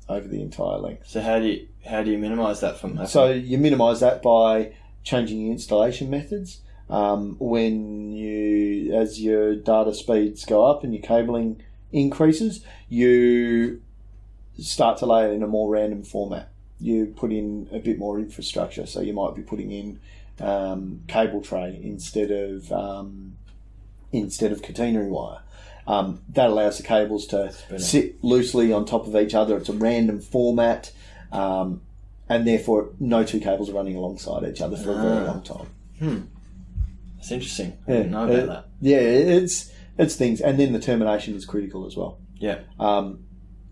[0.08, 1.08] over the entire length.
[1.08, 3.08] So how do you how do you minimise that from happening?
[3.08, 6.60] So you minimise that by changing your installation methods.
[6.90, 13.80] Um, when you, as your data speeds go up and your cabling increases, you
[14.58, 16.50] start to lay it in a more random format.
[16.80, 20.00] You put in a bit more infrastructure, so you might be putting in
[20.40, 23.36] um, cable tray instead of um,
[24.12, 25.38] instead of catenary wire.
[25.86, 29.56] Um, that allows the cables to sit loosely on top of each other.
[29.56, 30.92] It's a random format,
[31.30, 31.82] um,
[32.28, 35.30] and therefore no two cables are running alongside each other for a very Ah.
[35.32, 36.28] long time.
[37.24, 37.78] That's interesting.
[37.88, 38.86] I didn't know Yeah, about that.
[38.86, 42.18] Yeah, it's it's things, and then the termination is critical as well.
[42.38, 43.24] Yeah, Um,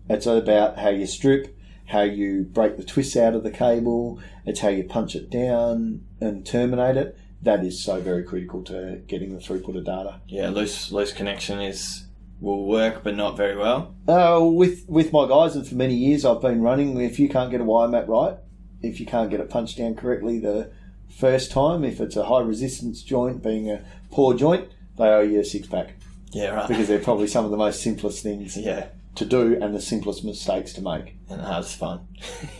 [0.09, 4.19] it's about how you strip, how you break the twists out of the cable.
[4.43, 7.15] It's how you punch it down and terminate it.
[7.43, 10.21] That is so very critical to getting the throughput of data.
[10.27, 10.49] yeah.
[10.49, 12.05] Loose loose connection is
[12.41, 13.93] will work, but not very well.
[14.07, 16.99] Uh, with with my guys, and for many years I've been running.
[16.99, 18.35] If you can't get a wire map right,
[18.81, 20.71] if you can't get it punched down correctly the
[21.17, 25.39] first time, if it's a high resistance joint being a poor joint, they owe you
[25.39, 25.95] a six pack
[26.31, 26.67] Yeah, right.
[26.67, 30.23] because they're probably some of the most simplest things yeah, to do and the simplest
[30.23, 31.15] mistakes to make.
[31.29, 32.07] and hardest fun.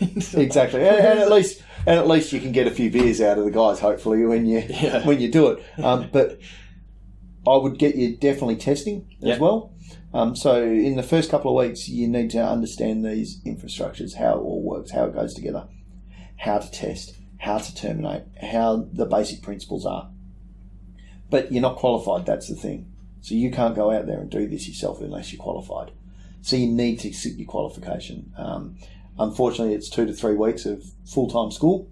[0.34, 3.36] Exactly, and, and at least and at least you can get a few beers out
[3.38, 3.78] of the guys.
[3.80, 5.04] Hopefully, when you Yeah.
[5.06, 5.64] when you do it.
[5.84, 6.38] Um, but
[7.46, 9.72] I would get you definitely testing as well.
[10.14, 14.34] Um, so in the first couple of weeks, you need to understand these infrastructures, how
[14.34, 15.66] it all works, how it goes together,
[16.38, 20.10] how to test, how to terminate, how the basic principles are.
[21.30, 22.26] But you're not qualified.
[22.26, 22.90] That's the thing.
[23.20, 25.92] So you can't go out there and do this yourself unless you're qualified.
[26.42, 28.32] So you need to sit your qualification.
[28.36, 28.76] Um,
[29.18, 31.88] unfortunately, it's two to three weeks of full time school,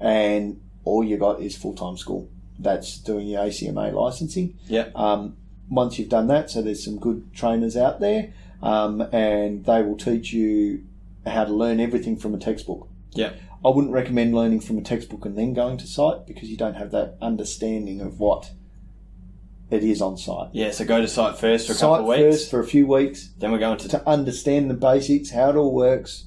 [0.00, 2.30] and all you got is full time school.
[2.58, 4.58] That's doing your ACMA licensing.
[4.68, 4.88] Yeah.
[4.94, 5.36] Um,
[5.68, 9.96] once you've done that, so there's some good trainers out there, um, and they will
[9.96, 10.84] teach you
[11.26, 12.88] how to learn everything from a textbook.
[13.12, 13.32] Yeah.
[13.64, 16.74] I wouldn't recommend learning from a textbook and then going to site because you don't
[16.74, 18.52] have that understanding of what
[19.70, 20.48] it is on site.
[20.52, 22.36] Yeah, so go to site first for a site couple of weeks.
[22.38, 25.56] first for a few weeks Then we're going to to understand the basics, how it
[25.56, 26.24] all works.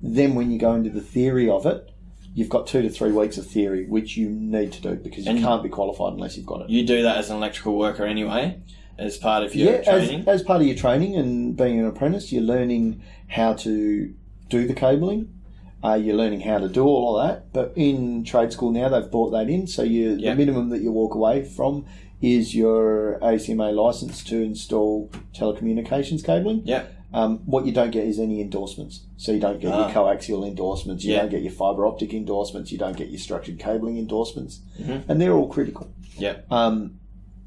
[0.00, 1.90] Then, when you go into the theory of it,
[2.32, 5.32] you've got two to three weeks of theory, which you need to do because you
[5.32, 6.70] And- can't be qualified unless you've got it.
[6.70, 8.60] you do that as an electrical worker anyway,
[8.96, 10.20] as part of your training.
[10.20, 14.14] as, as part of your training and being an apprentice, you're learning how to
[14.48, 15.34] do the cabling.
[15.82, 17.52] Uh, you're learning how to do all of that.
[17.52, 19.66] But in trade school now, they've brought that in.
[19.66, 20.30] So you, Yeah.
[20.32, 21.84] the minimum that you walk away from
[22.20, 26.62] is your ACMA license to install telecommunications cabling.
[26.64, 29.00] yeah, Um, what you don't get is any endorsements.
[29.16, 29.86] So you don't get Ah.
[29.86, 31.20] your coaxial endorsements, you Yeah.
[31.22, 35.04] don't get your fibre optic endorsements, you don't get your structured cabling endorsements, Mhm.
[35.08, 35.86] and they're all critical.
[36.18, 36.98] yeah, Um,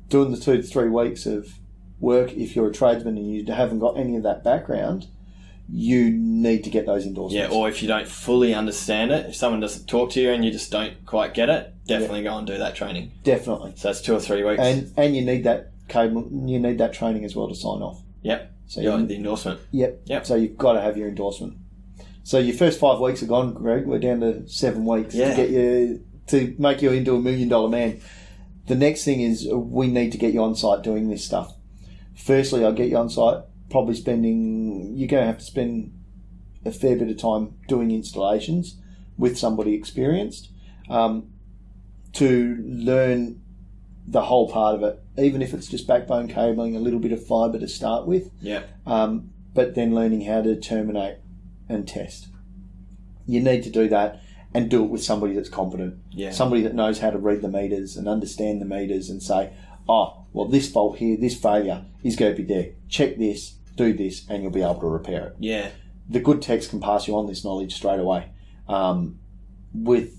[0.09, 1.59] doing the two to three weeks of
[1.99, 5.05] work, if you're a tradesman and you haven't got any of that background,
[5.73, 7.49] you need to get those endorsements.
[7.49, 7.57] yeah.
[7.57, 10.51] Or if you don't fully understand it, if someone doesn't talk to you and you
[10.51, 13.11] just don't quite get it, definitely go and do that training.
[13.23, 14.61] Definitely, So that's two or three weeks.
[14.61, 18.01] and and you need that cable, you need that training as well to sign off.
[18.21, 19.61] yep, So you the endorsement.
[19.71, 20.01] Yep.
[20.05, 20.25] Yep.
[20.25, 21.57] So you've got to have your endorsement.
[22.23, 23.85] So your first five weeks are gone, Greg.
[23.85, 25.29] We're down to seven weeks Yeah.
[25.29, 27.99] to get you to make you into a million dollar man.
[28.67, 31.53] The next thing is we need to get you on site doing this stuff.
[32.15, 33.43] Firstly, I'll get you on site.
[33.71, 35.93] Probably spending you're going to have to spend
[36.65, 38.77] a fair bit of time doing installations
[39.17, 40.49] with somebody experienced
[40.89, 41.31] um,
[42.13, 43.41] to learn
[44.05, 47.25] the whole part of it, even if it's just backbone cabling, a little bit of
[47.25, 48.63] fibre to start with, Yeah.
[48.85, 51.17] um, but then learning how to terminate
[51.69, 52.27] and test.
[53.25, 54.19] You need to do that
[54.53, 55.95] and do it with somebody that's competent.
[56.11, 56.31] Yeah.
[56.31, 59.53] Somebody that knows how to read the meters and understand the meters and say,
[59.87, 62.71] oh, well, this fault here, this failure is going to be there.
[62.89, 63.53] Check this,
[63.85, 65.35] do this, and you'll be able to repair it.
[65.39, 65.69] Yeah.
[66.09, 68.29] The good techs can pass you on this knowledge straight away.
[68.67, 69.19] Um,
[69.73, 70.17] with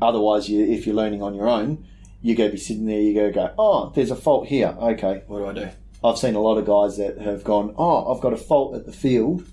[0.00, 1.86] otherwise, you, if you're learning on your own,
[2.22, 3.00] you're going to be sitting there.
[3.00, 4.74] You're going to go, oh, there's a fault here.
[4.80, 5.70] Okay, What do I do?
[6.02, 8.84] I've seen a lot of guys that have gone, oh, I've got a fault at
[8.86, 9.46] the field.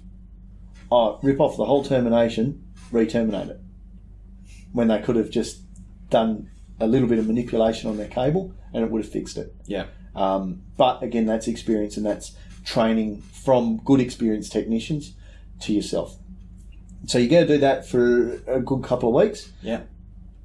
[0.91, 3.62] Oh, rip off the whole termination, re-terminate it.
[4.74, 5.62] When they could have just
[6.10, 9.56] done a little bit of manipulation on their cable and it would have fixed it.
[9.65, 9.86] Yeah.
[10.15, 15.13] Um, but again, that's experience and that's training from good experienced technicians
[15.62, 16.17] to yourself.
[17.08, 19.52] So you to do that for a good couple of weeks.
[19.62, 19.82] Yeah.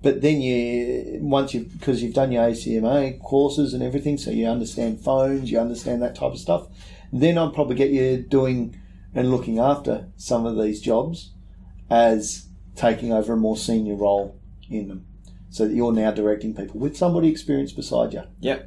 [0.02, 4.46] But then you, once you, because you've done your ACMA courses and everything, so you
[4.46, 6.68] understand phones, you understand that type of stuff.
[7.12, 8.80] Then I'll probably get you doing
[9.14, 11.32] and looking after some of these jobs
[11.88, 15.06] as taking over a more senior role in them,
[15.48, 18.22] so that you're now directing people with somebody experienced beside you.
[18.40, 18.62] Yeah.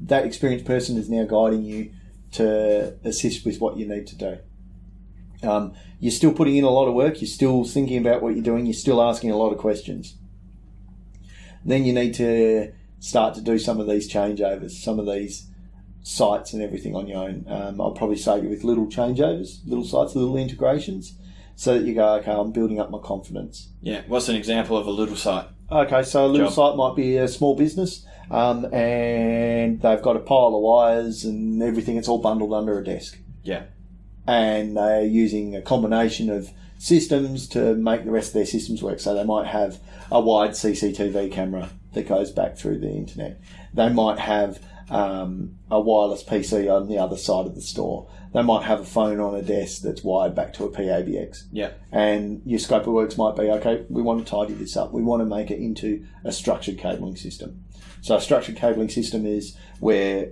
[0.00, 1.90] That experienced person is now guiding you
[2.34, 4.38] to assist with what you need to do.
[5.42, 7.20] Um, you're still putting in a lot of work.
[7.20, 8.66] You're still thinking about what you're doing.
[8.66, 10.16] You're still asking a lot of questions.
[11.64, 15.48] Then you need to start to do some of these changeovers, some of these
[16.02, 17.44] sites and everything on your own.
[17.48, 21.14] Um, I'll probably say with little changeovers, little sites, little integrations,
[21.56, 23.68] so that you go, okay, I'm building up my confidence.
[23.80, 24.02] Yeah.
[24.06, 25.46] What's an example of a little site?
[25.70, 26.54] Okay, so a little Job.
[26.54, 31.62] site might be a small business, um, and they've got a pile of wires and
[31.62, 31.96] everything.
[31.96, 33.64] It's all bundled under a desk Yeah.
[34.26, 39.00] and they're using a combination of systems to make the rest of their systems work.
[39.00, 39.78] So they might have
[40.10, 43.40] a wide CCTV camera that goes back through the internet.
[43.72, 44.60] They might have
[44.90, 48.10] um, a wireless PC on the other side of the store.
[48.34, 51.44] They might have a phone on a desk that's wired back to a PABX.
[51.52, 51.70] Yeah.
[51.92, 54.92] And your scope of works might be okay, we want to tidy this up.
[54.92, 57.64] We want to make it into a structured cabling system.
[58.04, 60.28] So, a structured cabling system is where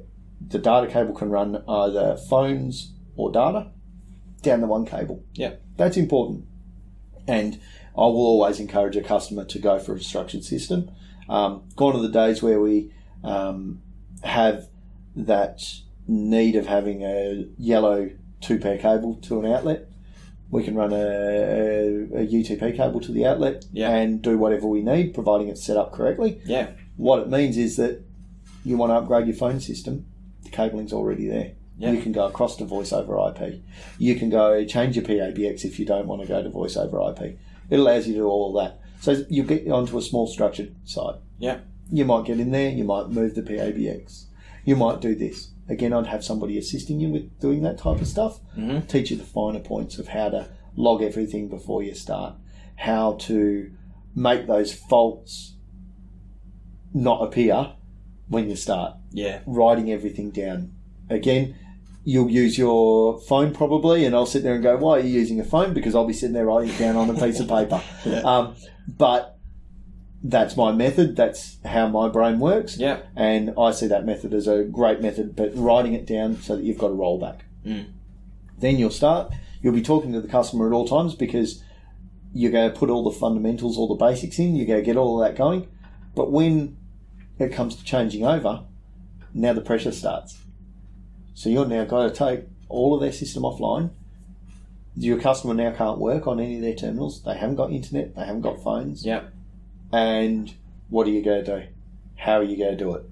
[0.46, 3.70] the data cable can run either phones or data
[4.42, 5.24] down the one cable.
[5.32, 5.54] Yeah.
[5.78, 6.44] That's important.
[7.26, 7.54] And
[7.96, 10.90] I will always encourage a customer to go for a structured system.
[11.30, 12.92] Um, gone are the days where we
[13.24, 13.80] um,
[14.22, 14.68] have
[15.16, 15.62] that
[16.06, 18.10] need of having a yellow
[18.42, 19.88] two pair cable to an outlet.
[20.50, 23.88] We can run a, a, a UTP cable to the outlet Yeah.
[23.96, 26.42] and do whatever we need, providing it's set up correctly.
[26.44, 26.72] Yeah.
[27.02, 28.00] What it means is that
[28.64, 30.06] you want to upgrade your phone system,
[30.44, 31.50] the cabling's already there.
[31.76, 31.90] Yeah.
[31.90, 33.60] You can go across to voice over IP.
[33.98, 37.00] You can go change your PABX if you don't want to go to voice over
[37.10, 37.36] IP.
[37.70, 38.78] It allows you to do all that.
[39.00, 41.16] So you get onto a small structured site.
[41.40, 41.58] Yeah.
[41.90, 44.26] You might get in there, you might move the PABX.
[44.64, 45.50] You might do this.
[45.68, 48.38] Again, I'd have somebody assisting you with doing that type of stuff.
[48.56, 48.86] Mhm.
[48.86, 52.36] Teach you the finer points of how to log everything before you start,
[52.76, 53.72] how to
[54.14, 55.54] make those faults
[56.94, 57.72] not appear
[58.28, 59.40] when you start Yeah.
[59.46, 60.72] writing everything down.
[61.10, 61.54] Again,
[62.04, 65.38] you'll use your phone probably, and I'll sit there and go, "Why are you using
[65.40, 67.80] a phone?" Because I'll be sitting there writing it down on a piece of paper.
[68.06, 68.20] Yeah.
[68.20, 68.54] Um,
[68.88, 69.38] but
[70.24, 71.16] that's my method.
[71.16, 72.98] That's how my brain works, Yeah.
[73.16, 75.34] and I see that method as a great method.
[75.36, 77.38] But writing it down so that you've got a rollback.
[77.66, 77.86] Mm.
[78.58, 79.32] Then you'll start.
[79.60, 81.62] You'll be talking to the customer at all times because
[82.32, 84.56] you're going to put all the fundamentals, all the basics in.
[84.56, 85.66] You're going to get all of that going.
[86.14, 86.76] But when
[87.38, 88.64] it comes to changing over,
[89.34, 90.38] now the pressure starts.
[91.34, 93.90] So you're now got to take all of their system offline.
[94.94, 97.22] Your customer now can't work on any of their terminals.
[97.22, 98.14] They haven't got internet.
[98.14, 99.04] They haven't got phones.
[99.06, 99.24] Yeah.
[99.90, 100.52] And
[100.90, 101.66] what are you going to do?
[102.16, 103.04] How are you going to do it?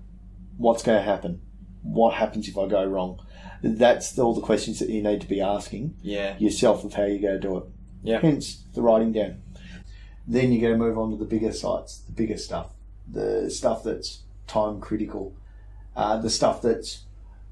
[0.59, 1.41] What's going to happen?
[1.83, 3.19] What happens if I go wrong?
[3.63, 6.37] That's all the questions that you need to be asking Yeah.
[6.39, 7.65] yourself of how you're going to do it.
[8.03, 8.21] Yeah.
[8.21, 9.43] Hence the writing down.
[10.27, 12.69] Then you're going to move on to the bigger sites, the bigger stuff,
[13.13, 15.35] the stuff that's time critical,
[15.97, 17.03] uh, the stuff that's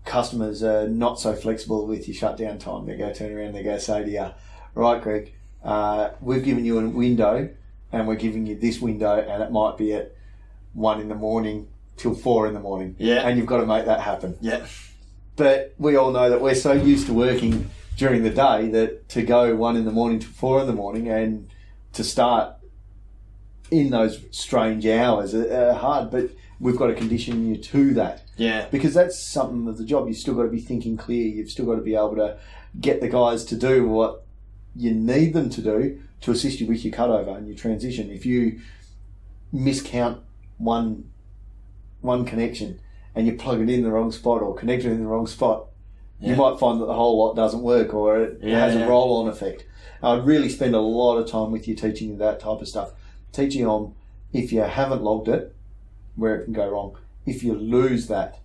[0.04, 2.86] customers are not so flexible with your shutdown time.
[2.86, 4.30] They go turn around, they go say to you,
[4.74, 5.32] right, Greg,
[5.62, 7.50] uh, we've given you a window
[7.92, 10.14] and we're giving you this window and it might be at
[10.72, 12.96] one in the morning till four in the morning.
[12.98, 13.26] Yeah.
[13.26, 14.36] And you've got to make that happen.
[14.40, 14.66] Yeah.
[15.36, 19.22] But we all know that we're so used to working during the day that to
[19.22, 21.50] go one in the morning to four in the morning and
[21.92, 22.54] to start
[23.70, 26.10] in those strange hours are, are hard.
[26.10, 28.66] But we've got to condition you to that Yeah.
[28.70, 30.08] because that's something of the job.
[30.08, 31.26] You've still got to be thinking clear.
[31.26, 32.38] You've still got to be able to
[32.80, 34.24] get the guys to do what
[34.76, 38.10] you need them to do to assist you with your cutover and your transition.
[38.10, 38.60] If you
[39.54, 40.18] miscount
[40.58, 41.10] one
[42.00, 42.78] one connection
[43.14, 45.66] and you plug it in the wrong spot or connect it in the wrong spot,
[46.20, 48.86] you might find that the whole lot doesn't work or it Yeah, has yeah.
[48.86, 49.64] a roll on effect.
[50.02, 52.92] I'd really spend a lot of time with you teaching you that type of stuff.
[53.32, 53.94] Teaching on
[54.32, 55.54] if you haven't logged it,
[56.16, 56.96] where it can go wrong.
[57.24, 58.40] If you lose that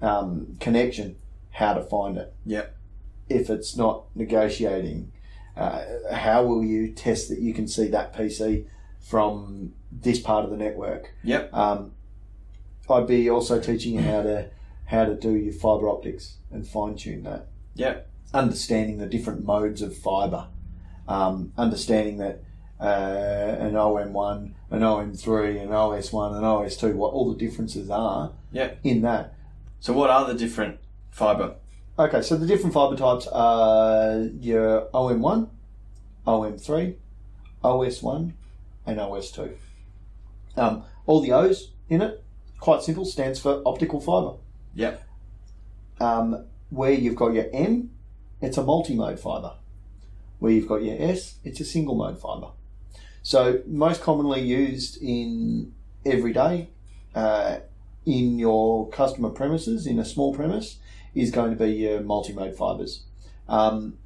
[0.00, 1.16] um, connection,
[1.50, 2.32] how to find it.
[2.46, 2.76] Yep.
[3.28, 5.12] If it's not negotiating,
[5.56, 8.66] uh, how will you test that you can see that PC
[8.98, 11.12] from this part of the network?
[11.22, 11.52] Yep.
[11.52, 11.92] Um,
[12.88, 14.50] I'd be also teaching you how to
[14.86, 17.46] how to do your fiber optics and fine tune that.
[17.74, 18.08] Yep.
[18.34, 20.48] Understanding the different modes of fiber,
[21.06, 22.42] um, understanding that
[22.80, 28.32] uh, an OM1, an OM3, an OS1, an OS2, what all the differences are
[28.82, 29.34] in that.
[29.80, 30.78] So what are the different
[31.10, 31.56] fiber?
[31.98, 35.48] Okay, so the different fiber types are your OM1,
[36.26, 36.94] OM3,
[37.62, 38.32] OS1,
[38.86, 39.54] and OS2.
[40.56, 42.24] Um, all the O's in it,
[42.58, 44.38] quite simple, stands for optical fiber.
[44.74, 45.02] Yep.
[46.00, 47.90] Um, where you've got your M,
[48.40, 49.52] it's a multi-mode fiber.
[50.38, 52.52] Where you've got your S, it's a single mode fiber.
[53.22, 55.72] So most commonly used in
[56.04, 56.70] everyday,
[57.14, 57.58] uh,
[58.06, 60.78] in your customer premises, in a small premise,
[61.14, 63.02] is going to be your multi-mode fibers.
[63.48, 63.98] Um,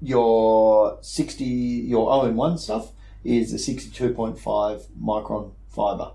[0.00, 2.92] your 60, your OM1 stuff
[3.24, 6.12] is a 62.5 micron fiber.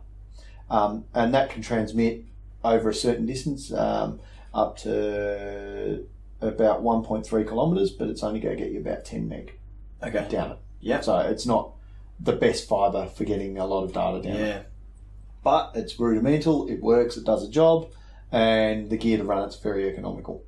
[0.70, 2.24] Um, and that can transmit
[2.64, 4.20] over a certain distance, um,
[4.54, 6.06] up to
[6.42, 9.54] about 1.3 kilometres, but it's only going to get you about 10 meg
[10.04, 10.28] Okay.
[10.30, 10.58] down it.
[10.82, 11.04] Yep.
[11.04, 11.74] So it's not
[12.24, 14.38] the best fibre for getting a lot of data down.
[14.40, 14.62] Yeah.
[15.44, 17.90] But it's rudimental, it works, it does a job,
[18.32, 20.44] and the gear to run it's very economical.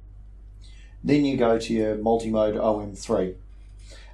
[1.04, 3.36] Then you go to your multi-mode OM3.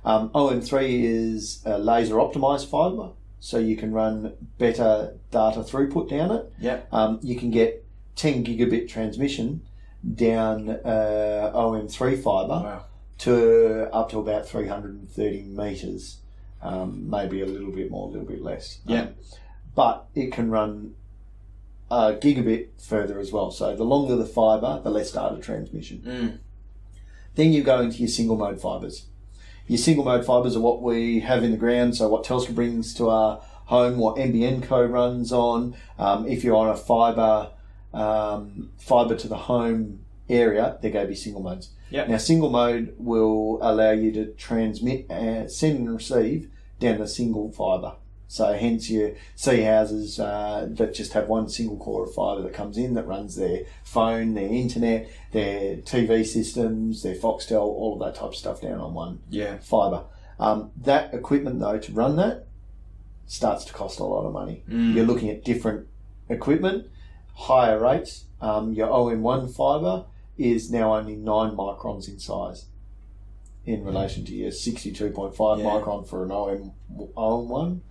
[0.05, 3.09] Um, OM3 is a laser optimized fibre,
[3.41, 6.53] so you can run better data throughput down it.
[6.59, 6.87] Yep.
[6.93, 7.85] Um, you can get
[8.15, 9.61] 10 gigabit transmission
[10.15, 12.85] down uh, OM3 fibre Wow.
[13.19, 16.18] to up to about 330 meters,
[16.61, 18.79] um, maybe a little bit more, a little bit less.
[18.85, 19.01] Yeah.
[19.01, 19.15] Um,
[19.75, 20.95] but it can run
[21.89, 23.51] a gigabit further as well.
[23.51, 26.01] So the longer the fiber, the less data transmission.
[26.05, 26.37] Mm.
[27.35, 29.05] Then you go into your single mode fibers.
[29.67, 32.93] Your single mode fibers are what we have in the ground, so what Telstra brings
[32.95, 35.75] to our home, what NBN Co runs on.
[35.99, 37.51] Um, if you're on a fiber
[37.93, 41.69] um, fiber to the home area, they're going to be single modes.
[41.89, 42.07] Yep.
[42.09, 46.49] Now, single mode will allow you to transmit, uh, send and receive
[46.79, 47.93] down a single fiber.
[48.27, 52.53] So, hence you see houses uh, that just have one single core of fibre that
[52.53, 57.99] comes in that runs their phone, their internet, their TV systems, their Foxtel, all of
[58.07, 59.57] that type of stuff down on one Yeah.
[59.57, 60.03] fibre.
[60.39, 62.45] Um, that equipment, though, to run that
[63.25, 64.63] starts to cost a lot of money.
[64.67, 65.87] You're looking at different
[66.29, 66.85] equipment,
[67.33, 68.25] higher rates.
[68.41, 70.05] Um, your OM1 fibre
[70.39, 72.65] is now only 9 microns in size
[73.65, 75.65] in relation to your 62.5 Yeah.
[75.65, 76.71] micron for an OM,
[77.15, 77.81] OM1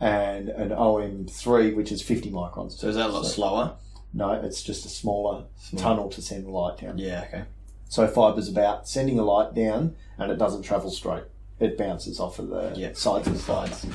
[0.00, 2.72] and an OM3, which is 50 microns.
[2.72, 3.74] So is that a lot slower?
[4.14, 5.44] No, it's just a smaller
[5.76, 6.98] tunnel to send the light down.
[6.98, 7.24] Yeah.
[7.28, 7.42] Okay.
[7.88, 11.24] So fiber's about sending a light down and it doesn't travel straight.
[11.60, 12.92] It bounces off of the Yeah.
[12.94, 13.86] sides of the sides.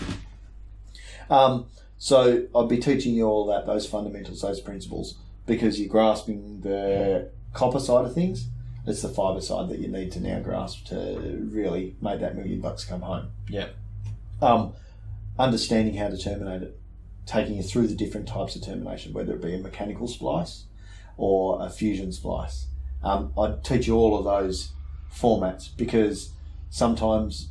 [1.29, 1.65] Um,
[1.97, 5.15] so I'll be teaching you all that, those fundamentals, those principles,
[5.47, 8.47] because you're grasping the copper side of things.
[8.85, 12.61] It's the fiber side that you need to now grasp to really make that million
[12.61, 13.29] bucks come home.
[13.49, 13.69] Yeah.
[14.41, 14.73] Um,
[15.39, 16.79] understanding how to terminate it,
[17.25, 20.65] taking you through the different types of termination, whether it be a mechanical splice
[21.17, 22.67] or a fusion splice.
[23.03, 24.71] Um, I teach you all of those
[25.11, 26.31] formats because
[26.69, 27.49] sometimes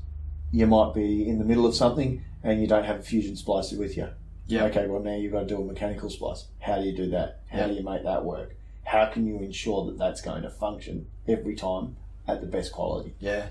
[0.52, 3.76] you might be in the middle of something and you don't have a fusion splicer
[3.78, 4.08] with you.
[4.46, 4.64] Yeah.
[4.66, 6.46] Okay, well now you've got to do a mechanical splice.
[6.60, 7.40] How do you do that?
[7.48, 7.66] How Yeah.
[7.68, 8.54] do you make that work?
[8.84, 11.96] How can you ensure that that's going to function every time
[12.28, 13.14] at the best quality?
[13.18, 13.48] Yeah.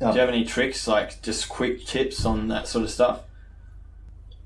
[0.00, 3.20] Um, Do you have any tricks, like just quick tips on that sort of stuff?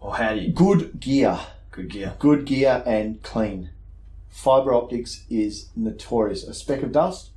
[0.00, 1.38] Or how do you Good gear.
[1.70, 2.14] good gear?
[2.18, 3.70] good gear and clean.
[4.28, 6.44] Fiber optics is notorious.
[6.44, 7.30] A speck of dust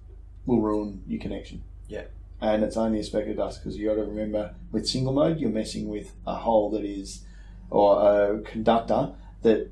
[0.45, 1.63] will ruin your connection.
[1.87, 2.03] Yeah.
[2.39, 5.39] And it's only a speck of dust because you got to remember with single mode,
[5.39, 7.21] you're messing with a hole that is,
[7.69, 9.13] or a conductor
[9.43, 9.71] that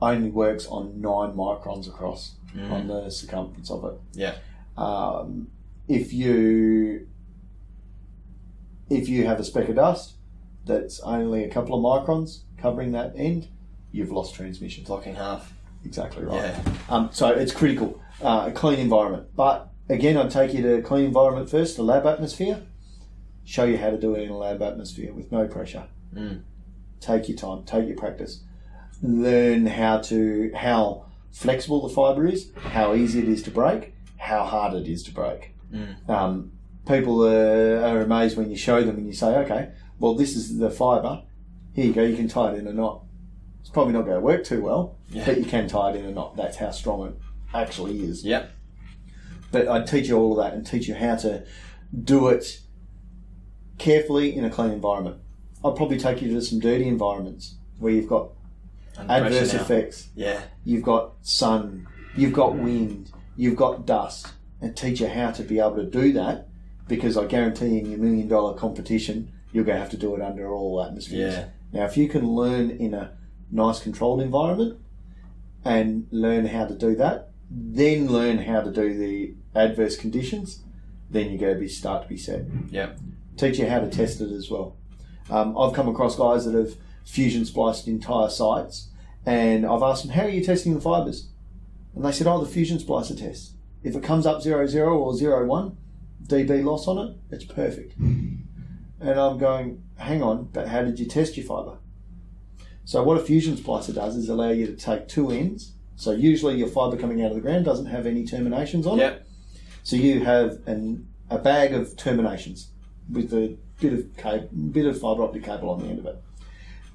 [0.00, 4.00] only works on nine microns across on the circumference of it.
[4.12, 4.34] Yeah.
[4.76, 5.48] Um,
[5.88, 7.06] if you
[8.90, 10.14] if you have a speck of dust
[10.64, 13.48] that's only a couple of microns covering that end,
[13.90, 14.84] you've lost transmission.
[14.84, 15.52] Blocking half.
[15.84, 16.36] Exactly right.
[16.36, 16.72] Yeah.
[16.88, 19.28] Um, so it's critical, uh, a clean environment.
[19.34, 22.62] But again, I'd take you to a clean environment first, the lab atmosphere.
[23.44, 25.86] Show you how to do it in a lab atmosphere with no pressure.
[26.14, 26.42] Mm.
[27.00, 28.42] Take your time, take your practice.
[29.00, 34.44] Learn how to how flexible the fibre is, how easy it is to break, how
[34.44, 35.54] hard it is to break.
[36.08, 36.52] Um,
[36.86, 40.58] people are, are amazed when you show them and you say, okay, well, this is
[40.58, 41.22] the fibre.
[41.74, 43.04] Here you go, you can tie it in a knot.
[43.60, 46.10] It's probably not going to work too well, but you can tie it in a
[46.10, 46.36] knot.
[46.36, 47.14] That's how strong it
[47.52, 48.24] actually is.
[48.24, 48.50] Yep.
[49.52, 51.44] But I'd teach you all of that and teach you how to
[52.04, 52.60] do it
[53.78, 55.20] carefully in a clean environment.
[55.64, 58.30] I'd probably take you to some dirty environments where you've got
[59.08, 60.08] adverse effects.
[60.14, 60.40] Yeah.
[60.64, 61.86] You've got sun,
[62.16, 64.28] you've got wind, you've got dust,
[64.60, 66.48] and teach you how to be able to do that
[66.88, 70.22] because I guarantee in your million dollar competition, you're going to have to do it
[70.22, 71.34] under all atmospheres.
[71.34, 71.44] Yeah.
[71.72, 73.12] Now, if you can learn in a
[73.50, 74.78] nice controlled environment
[75.64, 80.62] and learn how to do that, then learn how to do the adverse conditions,
[81.10, 82.42] then you go be start to be set.
[82.70, 82.92] Yeah.
[83.36, 84.76] Teach you how to test it as well.
[85.30, 86.74] Um, I've come across guys that have
[87.04, 88.87] fusion spliced entire sites,
[89.28, 91.28] and I've asked them, "How are you testing the fibres?
[91.94, 93.52] And they said, "Oh, the fusion splicer test.
[93.82, 95.76] If it comes up zero zero or zero one
[96.26, 98.36] dB loss on it, it's perfect." Hmm.
[99.00, 101.76] And I'm going, "Hang on, but how did you test your fibre?
[102.86, 105.74] So what a fusion splicer does is allow you to take two ends.
[105.96, 109.02] So usually your fibre coming out of the ground doesn't have any terminations on it.
[109.02, 109.26] Yep.
[109.82, 112.68] So you have an, a bag of terminations
[113.12, 116.22] with a bit of cable, bit of fibre optic cable on the end of it.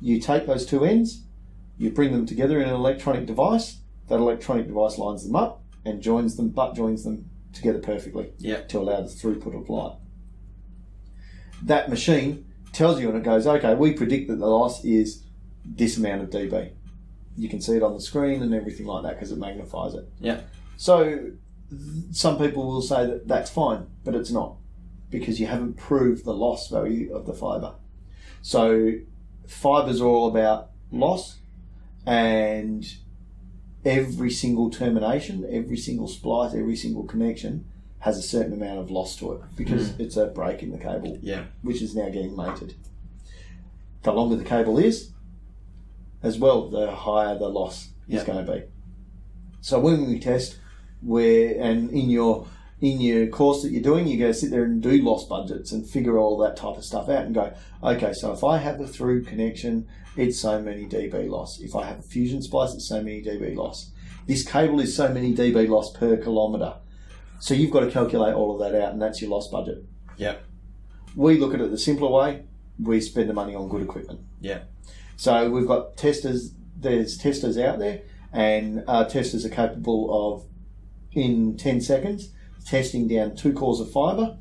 [0.02, 1.22] You take those two ends,
[1.78, 3.78] you bring them together in an electronic device.
[4.08, 8.70] That electronic device lines them up and joins them, butt joins them together perfectly Yep.
[8.70, 9.96] to allow the throughput of light.
[11.64, 15.24] That machine tells you and it goes, okay, we predict that the loss is
[15.66, 16.72] this amount of dB.
[17.38, 20.08] You can see it on the screen and everything like that because it magnifies it.
[20.20, 20.50] Yep.
[20.78, 21.32] So
[22.12, 24.56] some people will say that that's fine, but it's not
[25.10, 27.74] because you haven't proved the loss value of the fibre.
[28.42, 28.94] So
[29.48, 31.38] fibres are all about loss
[32.06, 32.96] and
[33.86, 37.66] every single termination, every single splice, every single connection
[38.00, 40.02] has a certain amount of loss to it because hmm.
[40.02, 41.46] it's a break in the cable Yeah.
[41.62, 42.76] which is now getting mated.
[44.04, 45.12] The longer the cable is,
[46.22, 48.64] as well, the higher the loss is going to be.
[49.62, 50.58] So when we test,
[51.02, 52.48] where and in your
[52.84, 55.88] in your course that you're doing, you go sit there and do loss budgets and
[55.90, 58.86] figure all that type of stuff out and go, okay, so if I have a
[58.86, 61.62] through connection, it's so many dB loss.
[61.62, 63.92] If I have a fusion splice, it's so many dB loss.
[64.28, 66.76] This cable is so many dB loss per kilometre.
[67.40, 69.86] So you've got to calculate all of that out, and that's your loss budget
[70.18, 70.44] Yep.
[71.16, 72.44] we look at it the simpler way.
[72.82, 74.20] We spend the money on good equipment.
[74.42, 74.64] Yeah.
[75.16, 76.52] So we've got testers.
[76.78, 78.02] There's testers out there,
[78.34, 80.46] and uh, testers are capable of,
[81.14, 82.32] in ten seconds,
[82.66, 84.38] testing down two cores of fibre.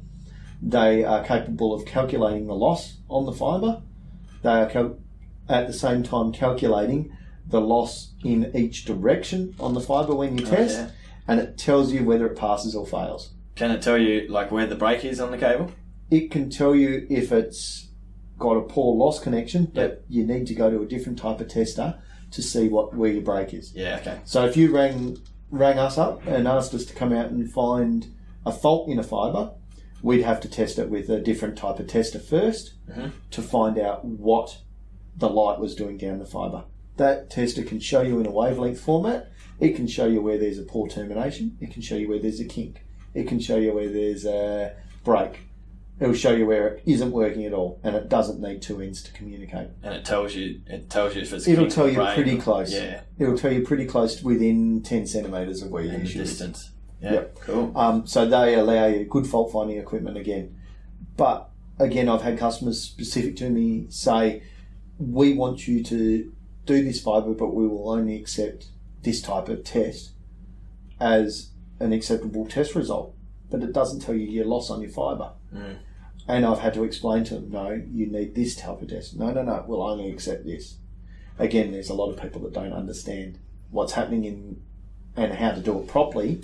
[0.60, 3.82] They are capable of calculating the loss on the fibre.
[4.42, 4.98] They are cal-
[5.48, 7.16] at the same time calculating
[7.48, 10.90] the loss in each direction on the fibre when you oh, test, yeah.
[11.26, 13.30] and it tells you whether it passes or fails.
[13.56, 15.72] Can it tell you like where the break is on the cable?
[16.10, 17.88] it can tell you if it's
[18.38, 20.04] got a poor loss connection, but Yep.
[20.10, 21.94] you need to go to a different type of tester
[22.32, 23.72] to see what where your break is.
[23.74, 23.96] Yeah.
[24.00, 24.18] Okay.
[24.24, 25.16] So if you rang
[25.52, 28.12] rang us up and asked us to come out and find
[28.44, 29.52] a fault in a fibre,
[30.02, 33.08] we'd have to test it with a different type of tester 1st mm-hmm.
[33.30, 34.58] to find out what
[35.16, 36.64] the light was doing down the fibre.
[36.96, 39.30] That tester can show you in a wavelength format.
[39.60, 41.56] It can show you where there's a poor termination.
[41.60, 42.82] It can show you where there's a kink.
[43.14, 44.74] It can show you where there's a
[45.04, 45.40] break.
[46.00, 48.80] It will show you where it isn't working at all, and it doesn't need two
[48.80, 49.68] ends to communicate.
[49.82, 50.60] And it tells you.
[50.66, 51.46] It tells you if it's.
[51.46, 52.72] It'll tell you break pretty close.
[52.72, 53.02] Yeah.
[53.18, 56.70] It'll tell you pretty close to within ten centimeters of where your In the distance.
[57.00, 57.12] Yeah.
[57.12, 57.40] Yep.
[57.40, 57.72] Cool.
[57.76, 60.56] Um, so they allow you good fault finding equipment again.
[61.16, 64.42] But again, I've had customers specific to me say,
[64.98, 66.32] "We want you to
[66.64, 68.66] do this fibre, but we will only accept
[69.02, 70.12] this type of test
[70.98, 73.14] as an acceptable test result."
[73.50, 75.32] But it doesn't tell you your loss on your fibre.
[75.54, 75.78] Mm.
[76.28, 79.16] And I've had to explain to them, no, you need this type of test.
[79.16, 80.76] No, no, no, we'll only accept this.
[81.38, 83.38] Again, there's a lot of people that don't understand
[83.70, 84.62] what's happening in
[85.16, 86.42] and how to do it properly.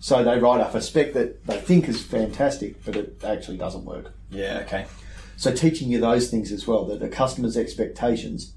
[0.00, 3.84] So they write up a spec that they think is fantastic, but it actually doesn't
[3.84, 4.12] work.
[4.30, 4.60] Yeah.
[4.64, 4.86] Okay.
[5.36, 8.54] So teaching you those things as well, that the customer's expectations,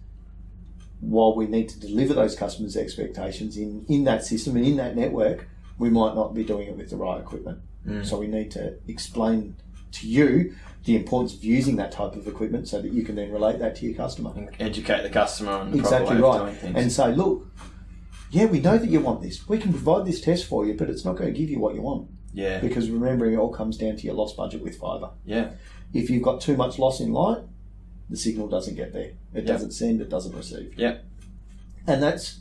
[1.00, 4.96] while we need to deliver those customers' expectations in, in that system and in that
[4.96, 5.48] network,
[5.78, 7.60] we might not be doing it with the right equipment.
[7.88, 8.06] Mm.
[8.06, 9.56] So we need to explain
[9.94, 13.32] to you the importance of using that type of equipment so that you can then
[13.32, 14.34] relate that to your customer.
[14.60, 16.58] Educate the customer on the Exactly proper way of doing right.
[16.58, 16.76] things.
[16.76, 17.46] And say, look,
[18.32, 19.48] yeah, we know that you want this.
[19.48, 21.76] We can provide this test for you, but it's not going to give you what
[21.76, 22.10] you want.
[22.34, 22.60] yeah.
[22.60, 25.10] Because remembering, it all comes down to your loss budget with fibre.
[25.26, 25.52] Yeah.
[25.94, 27.44] If you've got too much loss in light,
[28.10, 29.12] the signal doesn't get there.
[29.34, 29.42] It Yeah.
[29.44, 30.74] doesn't send, it doesn't receive.
[30.78, 30.98] Yeah.
[31.86, 32.40] And that's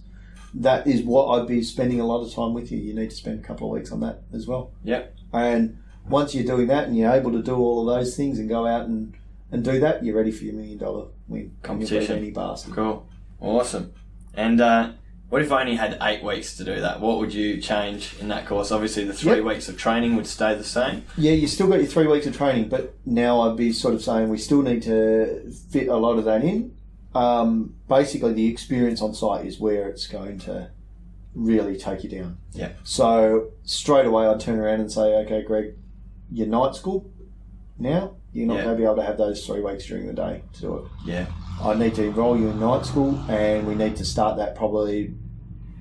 [0.55, 2.79] that is what I'd be spending a lot of time with you.
[2.79, 4.73] You need to spend a couple of weeks on that as well.
[4.85, 5.15] Yep.
[5.33, 5.79] And
[6.09, 8.67] once you're doing that and you're able to do all of those things and go
[8.67, 9.15] out and,
[9.53, 11.41] and do that, you're ready for your million dollar win.
[11.41, 12.19] And you'll beat Competition.
[12.19, 12.75] any bastard.
[12.75, 13.07] Cool.
[13.41, 13.93] Awesome.
[14.35, 14.93] And uh,
[15.29, 17.01] what if I only had eight weeks to do that?
[17.01, 18.71] What would you change in that course?
[18.73, 19.45] Obviously, the three Yep.
[19.45, 21.05] weeks of training would stay the same.
[21.17, 24.03] Yeah, you still got your three weeks of training, but now I'd be sort of
[24.03, 26.75] saying we still need to fit a lot of that in.
[27.15, 30.71] Um, basically, the experience on site is where it's going to
[31.35, 32.39] really take you down.
[32.53, 32.71] Yeah.
[32.85, 35.75] So straight away, I'd turn around and say, "Okay, Greg,
[36.33, 37.11] your night school
[37.79, 38.13] now.
[38.33, 38.65] You're not Yeah.
[38.65, 40.85] going to be able to have those three weeks during the day to do it.
[41.05, 41.27] Yeah.
[41.63, 45.15] I need to enrol you in night school, and we need to start that probably,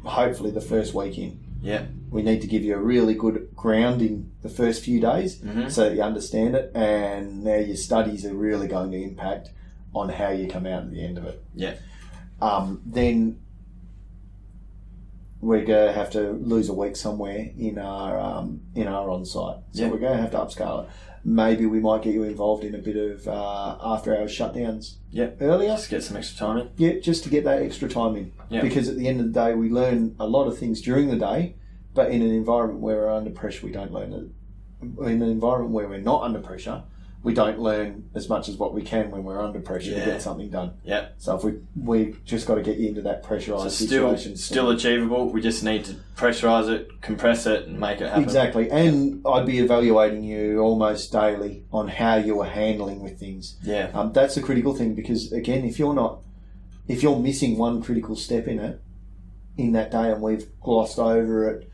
[0.04, 1.84] hopefully, the first week in." Yeah.
[2.12, 5.70] we need to give you a really good grounding the first few days Mhm.
[5.70, 9.52] so that you understand it and now your studies are really going to impact
[9.94, 11.74] on how you come out at the end of it Yeah.
[12.42, 13.38] um, then
[15.42, 19.26] we're going to have to lose a week somewhere in our um, in our on
[19.26, 19.90] site so Yeah.
[19.90, 20.90] we're going to have to upscale it
[21.24, 25.30] maybe we might get you involved in a bit of uh, after hours shutdowns Yeah.
[25.42, 26.70] earlier Just get some extra time in.
[26.78, 28.32] yeah, just to get that extra time in.
[28.50, 28.62] Yeah.
[28.62, 31.18] Because at the end of the day, we learn a lot of things during the
[31.18, 31.56] day,
[31.94, 34.26] but in an environment where we're under pressure, we don't learn it.
[34.82, 36.84] In an environment where we're not under pressure,
[37.22, 40.06] we don't learn as much as what we can when we're under pressure Yeah.
[40.06, 40.72] to get something done.
[40.86, 41.10] Yeah.
[41.18, 44.38] So if we we just got to get you into that So pressurized still, situation.
[44.38, 45.30] still achievable.
[45.30, 48.24] We just need to pressurize it, compress it, and make it happen.
[48.24, 53.58] Exactly, and I'd be evaluating you almost daily on how you are handling with things.
[53.64, 53.90] Yeah.
[53.94, 56.20] Um, that's a critical thing because again, if you're not,
[56.88, 58.82] if you're missing one critical step in it,
[59.58, 61.69] in that day, and we've glossed over it,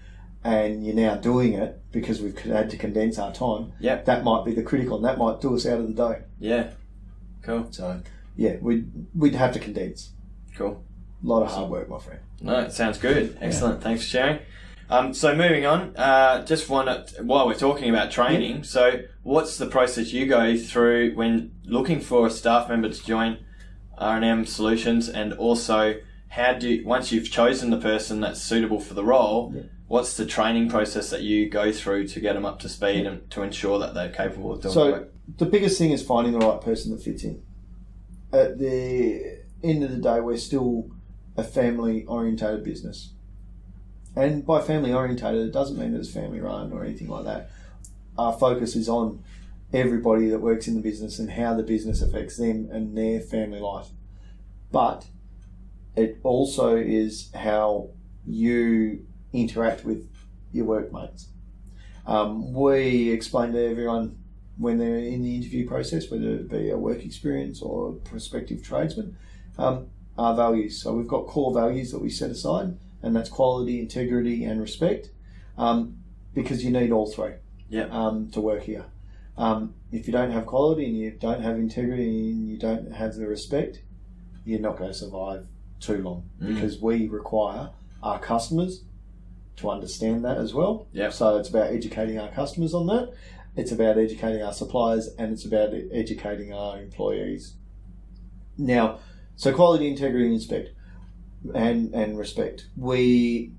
[0.45, 4.45] and you're now doing it because we've had to condense our time, yeah, that might
[4.45, 6.21] be the critical, and that might do us out of the day.
[6.39, 6.69] Yeah.
[7.41, 7.67] Cool.
[7.71, 8.01] So,
[8.37, 10.11] yeah, we'd we'd have to condense.
[10.55, 10.83] Cool.
[11.23, 12.19] A lot of hard work, my friend.
[12.41, 13.37] No, it sounds good.
[13.41, 13.81] Excellent.
[13.81, 14.39] Thanks for sharing.
[14.87, 19.65] Um, so moving on, uh, just to, while we're talking about training, so what's the
[19.65, 23.39] process you go through when looking for a staff member to join
[23.97, 25.95] R&M Solutions, and also
[26.29, 29.61] how do you, once you've chosen the person that's suitable for the role, Yeah.
[29.87, 33.29] What's the training process that you go through to get them up to speed and
[33.31, 35.11] to ensure that they're capable of doing So- the work?
[35.37, 37.41] The biggest thing is finding the right person that fits in.
[38.31, 40.89] At the end of the day, we're still
[41.35, 43.11] a family orientated business.
[44.15, 47.49] And by family orientated, it doesn't mean that it's family run or anything like that.
[48.17, 49.23] Our focus is on
[49.73, 53.59] everybody that works in the business and how the business affects them and their family
[53.59, 53.89] life.
[54.71, 55.07] But
[55.95, 57.89] it also is how
[58.25, 59.05] you
[59.41, 60.07] interact with
[60.51, 61.27] your workmates.
[62.05, 64.17] Um, we explain to everyone
[64.57, 69.17] when they're in the interview process, whether it be a work experience or prospective tradesman,
[69.57, 70.81] um, our values.
[70.81, 75.09] So we've got core values that we set aside, and that's quality, integrity, and respect,
[75.57, 75.97] um,
[76.33, 77.33] because you need all three
[77.69, 77.87] Yeah.
[77.91, 78.85] um, to work here.
[79.37, 83.15] Um, if you don't have quality and you don't have integrity and you don't have
[83.15, 83.81] the respect,
[84.45, 85.47] you're not going to survive
[85.81, 86.53] too long Mm.
[86.55, 87.71] because we require
[88.01, 88.83] our customers
[89.57, 90.87] to understand that as well.
[90.93, 91.13] Yep.
[91.13, 93.13] So it's about educating our customers on that.
[93.55, 97.53] It's about educating our suppliers and it's about educating our employees.
[98.57, 98.99] Now,
[99.35, 100.69] so quality, integrity, and respect,
[101.53, 102.67] and and respect.
[102.77, 103.51] We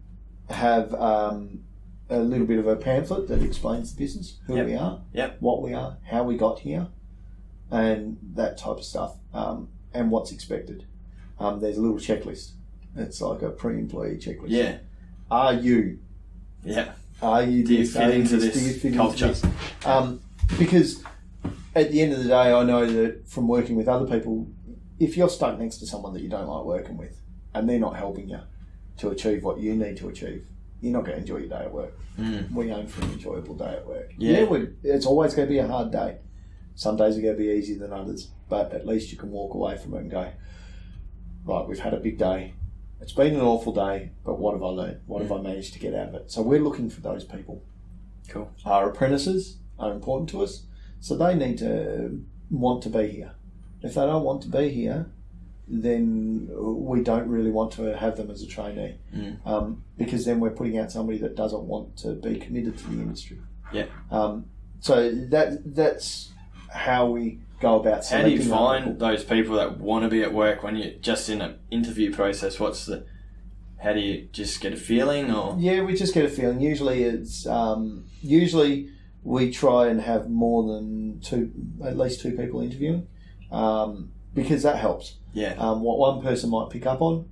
[0.48, 1.60] have um,
[2.08, 4.66] a little bit of a pamphlet that explains the business, who Yep.
[4.66, 5.36] we are, Yep.
[5.40, 6.88] what we are, how we got here,
[7.70, 10.84] and that type of stuff, um, and what's expected.
[11.38, 12.52] Um, there's a little checklist.
[12.94, 14.46] It's like a pre-employee checklist.
[14.48, 14.78] Yeah.
[15.30, 15.98] Are you
[16.64, 16.92] Yeah.
[17.22, 18.54] are you Do you fit into this?
[18.54, 19.26] this fit culture?
[19.28, 19.86] Into this?
[19.86, 20.20] Um,
[20.58, 21.02] because
[21.74, 24.46] at the end of the day, I know that from working with other people,
[24.98, 27.20] if you're stuck next to someone that you don't like working with,
[27.54, 28.40] and they're not helping you
[28.98, 30.46] to achieve what you need to achieve,
[30.80, 31.92] you're not going to enjoy your day at work.
[32.18, 32.50] Mm.
[32.52, 34.12] We aim for an enjoyable day at work.
[34.18, 34.44] Yeah.
[34.44, 36.18] we it's always going to be a hard day.
[36.74, 39.54] Some days are going to be easier than others, but at least you can walk
[39.54, 40.30] away from it and go,
[41.44, 42.52] right, we've had a big day.
[43.00, 45.00] It's been an awful day, but what have I learned?
[45.06, 46.30] What have I managed to get out of it?
[46.30, 47.62] So we're looking for those people.
[48.28, 48.50] Cool.
[48.64, 50.62] Our apprentices are important to us,
[51.00, 53.32] so they need to want to be here.
[53.82, 55.06] If they don't want to be here,
[55.68, 59.46] then we don't really want to have them as a trainee, Mm.
[59.46, 63.02] um, because then we're putting out somebody that doesn't want to be committed to the
[63.02, 63.38] industry.
[63.72, 63.86] Yeah.
[64.10, 64.46] Um,
[64.80, 66.30] so that that's
[66.70, 68.06] how we go about.
[68.06, 71.28] How do you find those people that want to be at work when you're just
[71.28, 72.60] in an interview process?
[72.60, 73.06] What's the
[73.78, 76.60] how do you just get a feeling or Yeah, we just get a feeling.
[76.60, 78.90] Usually, it's um, usually
[79.22, 81.52] we try and have more than two,
[81.84, 83.06] at least two people interviewing,
[83.50, 85.16] um, because that helps.
[85.32, 87.28] yeah Um, what one person might pick up on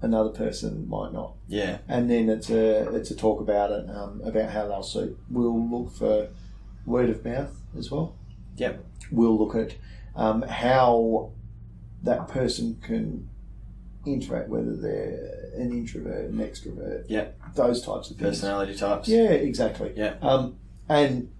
[0.00, 1.34] another person might not.
[1.48, 1.78] Yeah.
[1.88, 5.18] And then it's a it's a talk about it um, about how they'll suit.
[5.30, 6.28] We'll look for
[6.86, 8.14] word of mouth as well.
[8.58, 8.84] Yep.
[9.10, 9.76] We'll look at
[10.14, 11.32] um, how
[12.02, 13.28] that person can
[14.06, 17.28] interact, whether they're an introvert, an extrovert, Yeah.
[17.54, 18.30] those types of things.
[18.30, 19.08] Personality types.
[19.08, 19.92] Yeah, exactly.
[19.96, 20.14] Yeah.
[20.22, 20.56] Um,
[20.88, 21.30] and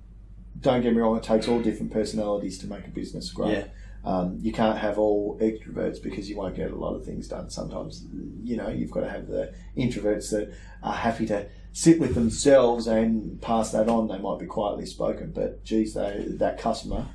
[0.60, 3.48] don't get me wrong, it takes all different personalities to make a business grow.
[3.50, 3.64] Yeah.
[4.04, 7.50] Um, you can't have all extroverts because you won't get a lot of things done.
[7.50, 8.04] Sometimes,
[8.42, 10.52] you know, you've got to have the introverts that
[10.82, 11.46] are happy to
[11.78, 14.08] sit with themselves and pass that on.
[14.08, 17.06] They might be quietly spoken, but geez, they, that customer,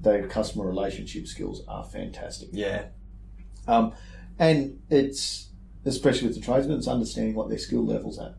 [0.00, 2.50] their customer relationship skills are fantastic.
[2.52, 2.84] Yeah.
[3.66, 3.94] Um,
[4.38, 5.48] and it's
[5.84, 8.36] especially with the tradesmen, it's understanding what their skill levels at,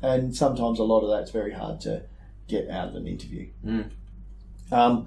[0.00, 2.02] and sometimes a lot of that's very hard to
[2.48, 3.50] get out of an interview.
[3.62, 3.90] Mm.
[4.72, 5.06] Um,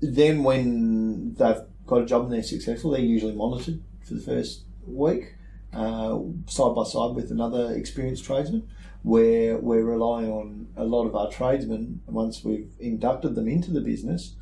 [0.00, 4.62] then when they've got a job and they're successful, they're usually monitored for the first
[4.86, 5.34] week,
[5.72, 8.68] uh, side by side with another experienced tradesman.
[9.02, 13.80] Where we're relying on a lot of our tradesmen once we've inducted them into the
[13.80, 14.36] business.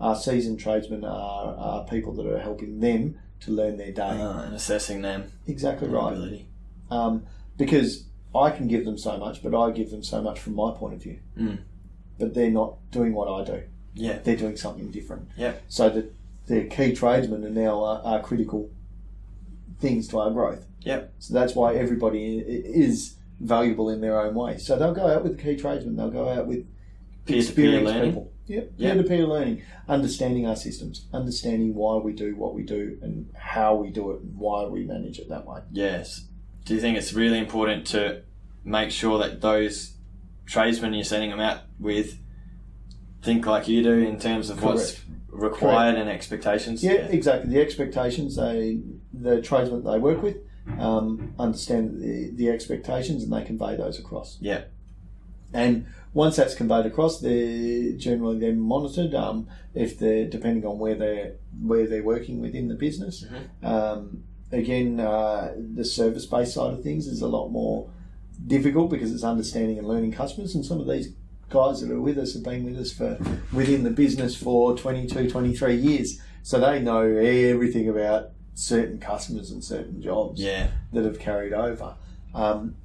[0.00, 4.02] Our seasoned tradesmen are, are people that are helping them to learn their day.
[4.02, 5.32] Uh, and assessing them.
[5.46, 6.46] exactly right.
[6.90, 8.04] Um, because
[8.34, 10.94] I can give them so much, but I give them so much from my point
[10.94, 11.18] of view.
[11.38, 11.58] Mm.
[12.18, 13.62] But they're not doing what I do.
[13.94, 14.18] Yeah.
[14.22, 15.30] They're doing something different.
[15.36, 15.54] Yeah.
[15.68, 16.12] So that
[16.46, 18.70] the key tradesmen are now are, are critical
[19.80, 20.66] things to our growth.
[20.80, 21.14] Yep.
[21.18, 24.58] So that's why everybody is valuable in their own way.
[24.58, 25.96] So they'll go out with the key tradesmen.
[25.96, 26.66] They'll go out with
[27.26, 28.10] experienced learning.
[28.10, 28.32] people.
[28.46, 28.72] Yep.
[28.76, 28.94] Yep.
[28.94, 33.90] Peer-to-peer learning, understanding our systems, understanding why we do what we do and how we
[33.90, 35.60] do it and why we manage it that way.
[35.72, 36.26] Yes.
[36.64, 38.22] Do you think it's really important to
[38.64, 39.96] make sure that those
[40.46, 42.18] tradesmen you're sending them out with
[43.22, 46.84] think like you do in terms of what's required and expectations?
[46.84, 47.50] Yeah, exactly.
[47.50, 48.80] The expectations they
[49.20, 50.36] the tradesmen they work with
[50.78, 54.38] um, understand the, the expectations and they convey those across.
[54.40, 54.64] Yeah.
[55.52, 59.14] And once that's conveyed across, they're generally then monitored.
[59.14, 63.24] Um, if they're depending on where they're where they're working within the business.
[63.62, 67.88] Um, again, uh, the service based side of things is a lot more
[68.46, 70.54] difficult because it's understanding and learning customers.
[70.54, 71.14] And some of these
[71.48, 73.18] guys that are with us have been with us for
[73.52, 76.20] within the business for 22, 23 years.
[76.42, 80.70] So they know everything about certain customers and certain jobs Yeah.
[80.94, 81.94] that have carried over.
[82.34, 82.76] Um,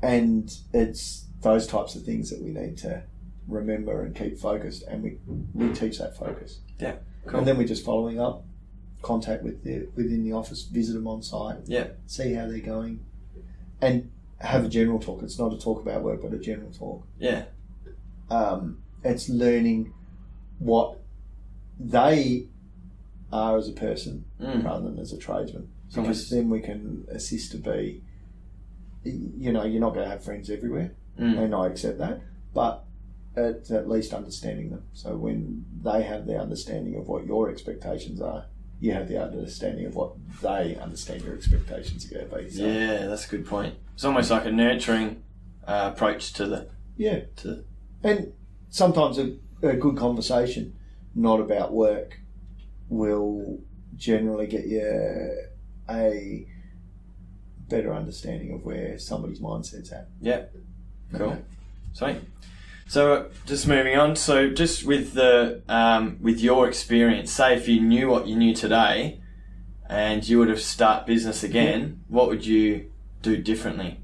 [0.00, 3.02] and it's those types of things that we need to
[3.46, 4.84] remember and keep focused.
[4.84, 5.18] And we,
[5.52, 6.60] we teach that focus.
[6.80, 6.94] Yeah.
[7.26, 7.40] Cool.
[7.40, 8.44] And then we're just following up,
[9.02, 11.88] contact with the within the office, visit them on site, Yeah.
[12.06, 13.04] see how they're going,
[13.82, 15.22] and have a general talk.
[15.22, 17.06] It's not a talk about work, but a general talk.
[17.18, 17.44] Yeah.
[18.30, 19.92] Um, it's learning
[20.58, 20.98] what
[21.78, 22.46] they
[23.32, 24.64] are as a person Mm.
[24.64, 25.68] rather than as a tradesman.
[25.86, 28.02] Because almost- then we can assist to be,
[29.04, 31.38] you know, you're not going to have friends everywhere, Mm.
[31.38, 32.20] and I accept that,
[32.54, 32.84] but
[33.36, 34.84] it's at least understanding them.
[34.92, 38.46] So when they have the understanding of what your expectations are,
[38.80, 42.50] you have the understanding of what they understand your expectations are going to be.
[42.50, 43.74] So, Yeah, that's a good point.
[43.94, 45.22] It's almost like a nurturing
[45.66, 46.66] uh, approach to the
[46.96, 47.20] yeah.
[47.36, 47.64] to
[48.02, 48.32] And
[48.68, 50.74] sometimes a, a good conversation,
[51.14, 52.18] not about work,
[52.92, 53.58] will
[53.96, 54.82] generally get you
[55.90, 56.46] a
[57.68, 60.08] better understanding of where somebody's mindset's at.
[60.20, 60.44] yeah.
[61.14, 61.36] Cool.
[61.92, 62.16] Sweet.
[62.88, 64.16] So just moving on.
[64.16, 68.54] So just with the um, with your experience, say if you knew what you knew
[68.54, 69.20] today,
[69.90, 72.90] and you would have start business again, what would you
[73.20, 74.00] do differently?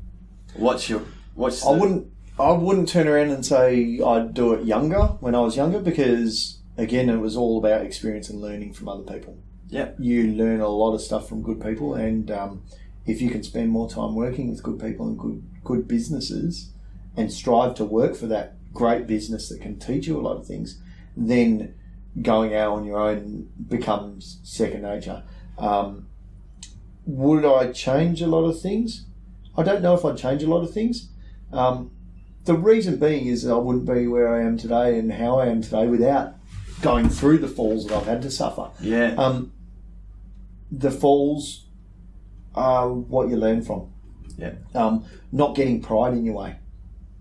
[0.54, 1.02] What's your
[1.34, 2.12] what's I the- wouldn't.
[2.38, 6.57] I wouldn't turn around and say I'd do it younger when I was younger because
[6.78, 9.36] again it was all about experience and learning from other people.
[9.68, 9.90] Yeah.
[9.98, 12.62] You learn a lot of stuff from good people, and um,
[13.04, 16.70] if you can spend more time working with good people and good good businesses,
[17.16, 20.46] and strive to work for that great business that can teach you a lot of
[20.46, 20.80] things,
[21.16, 21.74] then
[22.22, 25.22] going out on your own becomes second nature.
[25.58, 26.06] Um,
[27.04, 29.04] would I change a lot of things?
[29.56, 31.08] I don't know if I'd change a lot of things.
[31.52, 31.90] Um,
[32.44, 35.60] the reason being is I wouldn't be where I am today and how I am
[35.60, 36.34] today without
[36.80, 38.70] going through the falls that I've had to suffer.
[38.80, 39.52] yeah Um,
[40.70, 41.66] the falls
[42.54, 43.90] are what you learn from.
[44.36, 44.52] Yeah.
[44.74, 46.56] Um, not getting pride in your way.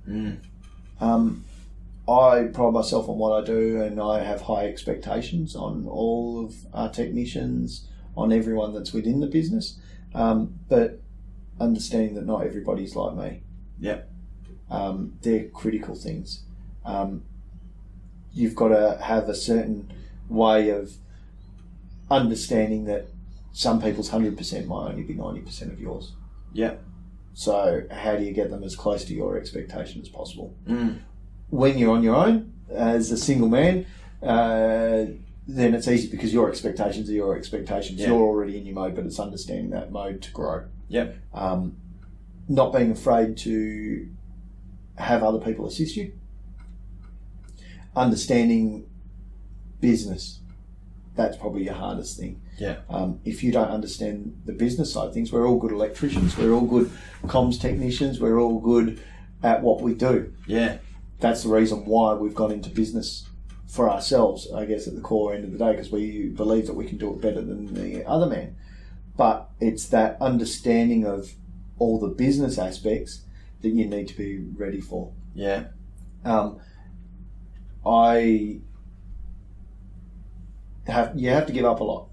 [0.07, 0.37] Mm.
[0.99, 1.45] Um,
[2.07, 6.55] I pride myself on what I do, and I have high expectations on all of
[6.73, 9.77] our technicians, on everyone that's within the business.
[10.13, 11.01] Um, but
[11.59, 13.41] understanding that not everybody's like me.
[13.79, 14.01] Yeah.
[14.69, 16.43] Um, they're critical things.
[18.37, 19.91] You've got to have a certain
[20.29, 20.93] way of
[22.09, 23.07] understanding that
[23.51, 26.13] some people's 100% might only be 90% of yours.
[26.53, 26.75] Yeah.
[27.33, 30.55] So, how do you get them as close to your expectation as possible?
[30.67, 30.99] Mm.
[31.49, 33.85] When you're on your own, as a single man,
[34.21, 35.05] uh,
[35.47, 37.99] then it's easy because your expectations are your expectations.
[37.99, 38.07] Yeah.
[38.07, 40.65] You're already in your mode, but it's understanding that mode to grow.
[40.89, 41.15] Yep.
[41.33, 41.77] Um,
[42.47, 44.09] not being afraid to
[44.95, 46.13] have other people assist you.
[47.97, 48.87] Understanding
[49.81, 50.39] business.
[51.15, 52.41] That's probably your hardest thing.
[52.59, 52.77] Yeah.
[52.89, 56.53] Um, if you don't understand the business side of things, we're all good electricians, we're
[56.53, 56.91] all good
[57.23, 59.01] comms technicians, we're all good
[59.43, 60.33] at what we do.
[60.45, 60.77] Yeah.
[61.19, 63.27] That's the reason why we've gone into business
[63.67, 66.75] for ourselves, I guess, at the core end of the day, because we believe that
[66.75, 68.55] we can do it better than the other man.
[69.15, 71.31] But it's that understanding of
[71.79, 73.21] all the business aspects
[73.61, 75.11] that you need to be ready for.
[75.33, 75.65] Yeah.
[76.23, 76.59] Um,
[77.87, 78.59] I
[80.87, 82.07] have you have to give up a lot.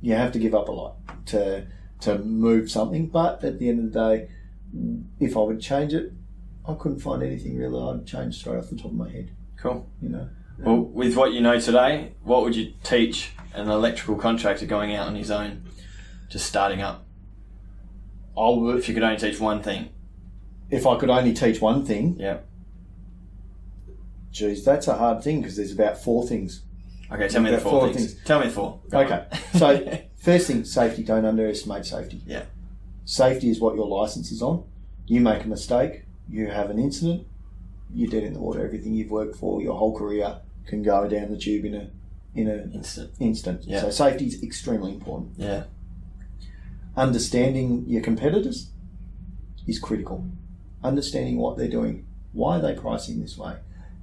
[0.00, 1.66] You have to give up a lot to
[2.00, 3.08] to move something.
[3.08, 4.28] But at the end of the day,
[5.18, 6.12] if I would change it,
[6.66, 9.30] I couldn't find anything really I'd change straight off the top of my head.
[9.56, 9.86] Cool.
[10.00, 10.28] You know,
[10.58, 15.06] Well, with what you know today, what would you teach an electrical contractor going out
[15.08, 15.64] on his own,
[16.30, 17.04] just starting up?
[18.38, 19.90] I would If you could only teach one thing.
[20.70, 22.16] if I could only teach one thing.
[22.18, 22.38] Yeah.
[24.32, 26.62] Geez, that's a hard thing because there's about four things.
[27.12, 28.12] Okay, tell me the four, four things.
[28.14, 28.24] things.
[28.24, 28.80] Tell me the four.
[28.90, 31.02] Go Okay, so first thing, safety.
[31.02, 32.20] Don't underestimate safety.
[32.26, 32.44] Yeah.
[33.04, 34.62] Safety is what your license is on.
[35.06, 37.26] You make a mistake, you have an incident,
[37.92, 38.64] you're dead in the water.
[38.64, 41.90] Everything you've worked for your whole career can go down the tube in a
[42.32, 43.10] in an Instant.
[43.18, 43.64] instant.
[43.64, 43.80] Yeah.
[43.80, 45.32] So safety is extremely important.
[45.36, 45.64] Yeah.
[46.96, 48.70] Understanding your competitors
[49.66, 50.24] is critical.
[50.82, 53.56] Understanding what they're doing, why are they pricing this way,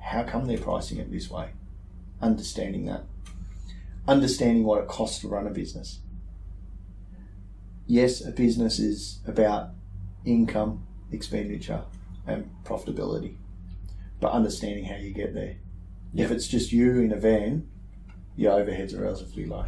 [0.07, 1.49] how come they're pricing it this way.
[2.21, 3.03] Understanding that.
[4.07, 5.99] Understanding what it costs to run a business.
[7.85, 9.71] Yes, a business is about
[10.25, 11.83] income, expenditure,
[12.25, 13.35] and profitability,
[14.21, 15.57] but understanding how you get there.
[16.15, 17.67] If it's just you in a van,
[18.37, 19.65] your overheads are relatively low.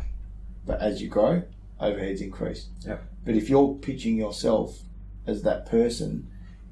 [0.66, 1.44] But as you grow,
[1.82, 2.68] overheads increase.
[2.86, 3.04] Yep.
[3.26, 4.80] But if you're pitching yourself
[5.28, 6.28] as that person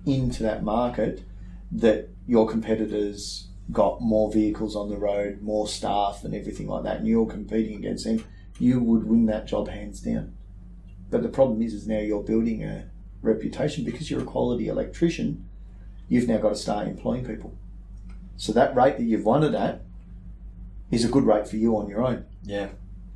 [0.05, 1.24] into that market,
[1.72, 6.97] that your competitors got more vehicles on the road, more staff, and everything like that,
[6.97, 8.24] and you're competing against them,
[8.59, 10.34] you would win that job hands down.
[11.09, 12.89] But the problem is, is now you're building a
[13.22, 15.47] reputation because you're a quality electrician.
[16.07, 17.57] You've now got to start employing people.
[18.38, 19.82] So that rate that you've won it at
[20.91, 22.26] is a good rate for you on your own.
[22.43, 22.70] Yeah.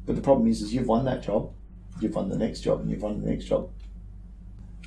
[0.05, 1.53] But the problem is, is you've won that job,
[2.01, 3.69] you've won the next job, and you've won the next job.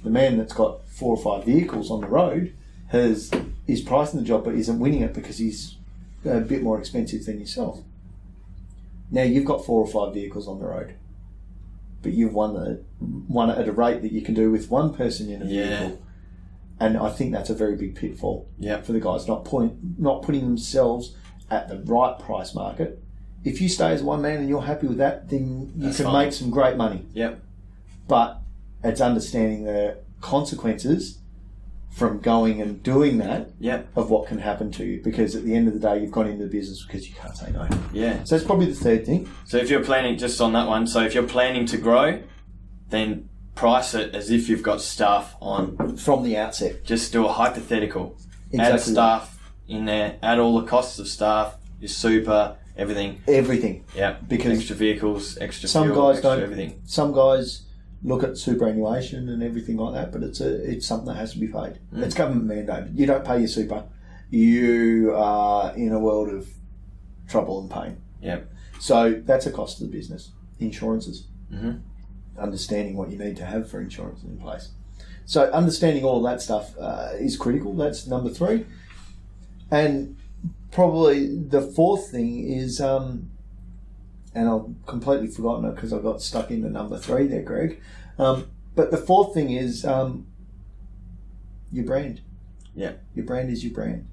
[0.03, 2.55] The man that's got four or five vehicles on the road
[2.95, 3.30] has
[3.66, 5.76] is pricing the job, but isn't winning it because he's
[6.24, 7.80] a bit more expensive than yourself.
[9.11, 10.95] Now you've got four or five vehicles on the road,
[12.03, 12.80] but you've won the
[13.28, 15.78] won it at a rate that you can do with one person in a Yeah.
[15.80, 15.99] vehicle.
[16.80, 18.80] And I think that's a very big pitfall Yeah.
[18.80, 21.14] for the guys not point not putting themselves
[21.51, 23.01] at the right price market.
[23.45, 26.07] If you stay as one man and you're happy with that, then you That's can
[26.07, 26.24] fine.
[26.26, 27.05] make some great money.
[27.12, 27.40] Yep.
[28.09, 28.40] But
[28.82, 31.18] it's understanding the consequences
[31.95, 33.88] from going and doing that Yep.
[33.97, 35.01] of what can happen to you.
[35.03, 37.36] Because at the end of the day, you've gone into the business because you can't
[37.36, 37.68] say no.
[37.92, 38.24] Yeah.
[38.24, 39.28] So that's probably the third thing.
[39.45, 42.20] So if you're planning just on that one, so if you're planning to grow,
[42.90, 45.97] then price it as if you've got staff on.
[45.97, 48.16] From the outset, Just do a hypothetical.
[48.59, 49.38] Add staff
[49.68, 50.16] in there.
[50.22, 53.20] Add all the costs of staff, your super, everything.
[53.28, 53.84] everything.
[53.97, 54.16] Yeah.
[54.28, 56.80] Because extra vehicles, extra some fuel, guys extra don't- everything.
[56.86, 57.62] Some guys
[58.05, 61.38] look at superannuation and everything like that, but it's a it's something that has to
[61.38, 61.78] be paid.
[61.92, 62.02] Mm.
[62.02, 62.96] It's government mandated.
[62.96, 63.84] You don't pay your super,
[64.30, 66.48] you are in a world of
[67.28, 67.96] trouble and pain.
[68.20, 68.50] Yep.
[68.78, 70.30] So that's a cost to the business.
[70.61, 71.24] Insurances.
[71.52, 71.80] Mhm.
[72.38, 74.70] Understanding what you need to have for insurance in place.
[75.24, 77.74] So understanding all that stuff uh, is critical.
[77.74, 78.66] That's number three.
[79.70, 80.16] And
[80.70, 83.30] probably the fourth thing is, um,
[84.35, 87.80] and I've completely forgotten it because I got stuck into number three there, Greg.
[88.18, 90.26] Um, but the fourth thing is um,
[91.72, 92.20] your brand.
[92.74, 92.93] Yeah.
[93.14, 94.09] Your brand is your brand.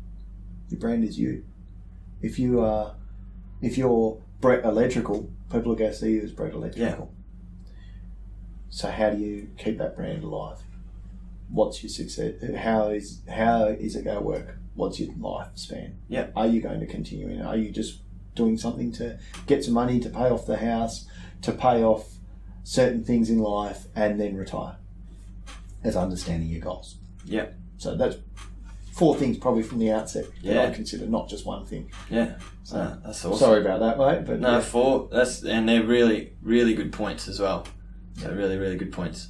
[0.69, 1.43] Your brand is you.
[2.22, 2.95] If you are,
[3.61, 7.11] if you're Brett Electrical, people are going to see you as Brett Electrical.
[7.13, 7.72] Yeah.
[8.69, 10.59] So how do you keep that brand alive?
[11.49, 12.36] What's your success?
[12.57, 14.57] How is how is it going to work?
[14.76, 15.95] What's your lifespan?
[16.07, 16.28] Yeah.
[16.36, 17.41] Are you going to continue in?
[17.41, 17.99] Are you just
[18.36, 21.05] doing something to get some money to pay off the house,
[21.41, 22.13] to pay off
[22.63, 24.77] certain things in life, and then retire?
[25.84, 26.97] As understanding your goals.
[27.25, 27.47] Yeah.
[27.77, 28.17] So that's
[28.93, 30.63] four things probably from the outset that Yeah.
[30.67, 31.89] I consider, not just one thing.
[32.09, 32.36] Yeah.
[32.63, 33.39] So that's awesome.
[33.39, 34.25] Sorry about that, mate.
[34.25, 34.59] But No, yeah.
[34.61, 35.09] four.
[35.11, 37.65] That's and they're really, really good points as well.
[38.17, 39.29] Yeah, really, really good points.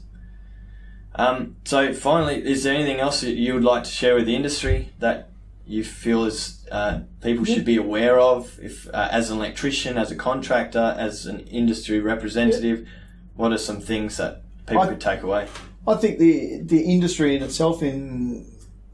[1.16, 4.36] Um, so, finally, is there anything else that you would like to share with the
[4.36, 5.30] industry that
[5.72, 8.60] you feel is uh, people should be aware of?
[8.62, 12.88] If uh, as an electrician, as a contractor, as an industry representative,
[13.36, 15.48] what are some things that people I- could take away?
[15.88, 18.46] I think the the industry in itself, in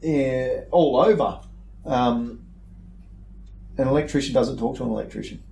[0.02, 1.40] uh, all over,
[1.84, 2.44] um,
[3.76, 5.42] an electrician doesn't talk to an electrician.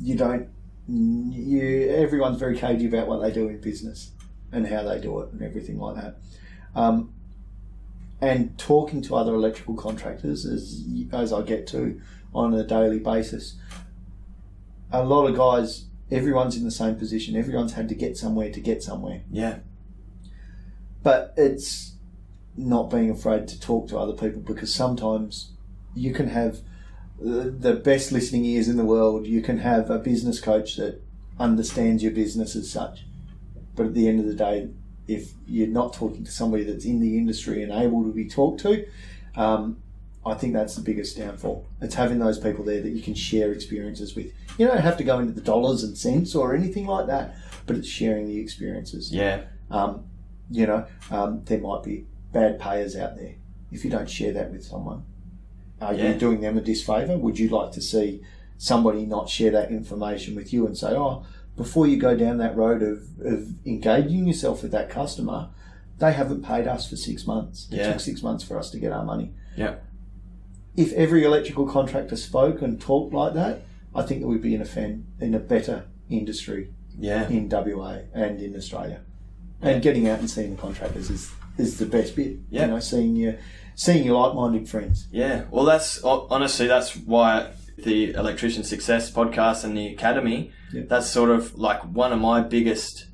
[0.00, 0.48] You don't.
[0.86, 4.12] You everyone's very cagey about what they do in business
[4.52, 6.16] and how they do it and everything like that.
[6.74, 7.12] Um,
[8.20, 12.00] and talking to other electrical contractors as as I get to
[12.34, 13.56] on a daily basis,
[14.92, 15.84] a lot of guys.
[16.10, 17.36] Everyone's in the same position.
[17.36, 19.58] Everyone's had to get somewhere to get somewhere Yeah,
[21.02, 21.92] but it's
[22.56, 25.52] not being afraid to talk to other people because sometimes
[25.94, 26.60] you can have
[27.20, 29.26] the the best listening ears in the world.
[29.26, 31.02] You can have a business coach that
[31.38, 33.04] understands your business as such,
[33.76, 34.70] but at the end of the day,
[35.08, 38.60] if you're not talking to somebody that's in the industry and able to be talked
[38.60, 38.86] to,
[39.34, 39.78] um,
[40.24, 41.66] I think that's the biggest downfall.
[41.80, 44.26] It's having those people there that you can share experiences with.
[44.58, 47.34] You don't have to go into the dollars and cents or anything like that,
[47.66, 49.12] but it's sharing the experiences.
[49.12, 50.04] yeah, Um,
[50.50, 53.34] you know, um, there might be bad payers out there.
[53.72, 55.04] If you don't share that with someone,
[55.80, 56.12] are Yeah.
[56.12, 57.16] you doing them a disfavour?
[57.16, 58.20] Would you like to see
[58.58, 61.24] somebody not share that information with you and say, oh,
[61.58, 65.50] before you go down that road of, of engaging yourself with that customer,
[65.98, 67.68] they haven't paid us for six months.
[67.70, 67.90] It Yeah.
[67.92, 69.32] took six months for us to get our money.
[69.56, 69.74] yeah,
[70.76, 73.62] If every electrical contractor spoke and talked like that,
[73.94, 78.02] I think that we'd be in a fan, in a better industry yeah, in WA
[78.14, 79.00] and in Australia.
[79.60, 82.36] And getting out and seeing the contractors is, is the best bit.
[82.50, 82.66] Yeah.
[82.66, 83.34] You know, seeing your
[83.74, 85.08] seeing your like minded friends.
[85.10, 85.44] yeah.
[85.50, 87.50] Well, that's honestly that's why
[87.84, 90.52] the Electrician Success podcast and the Academy.
[90.72, 90.82] Yeah.
[90.88, 93.06] That's sort of like one of my biggest.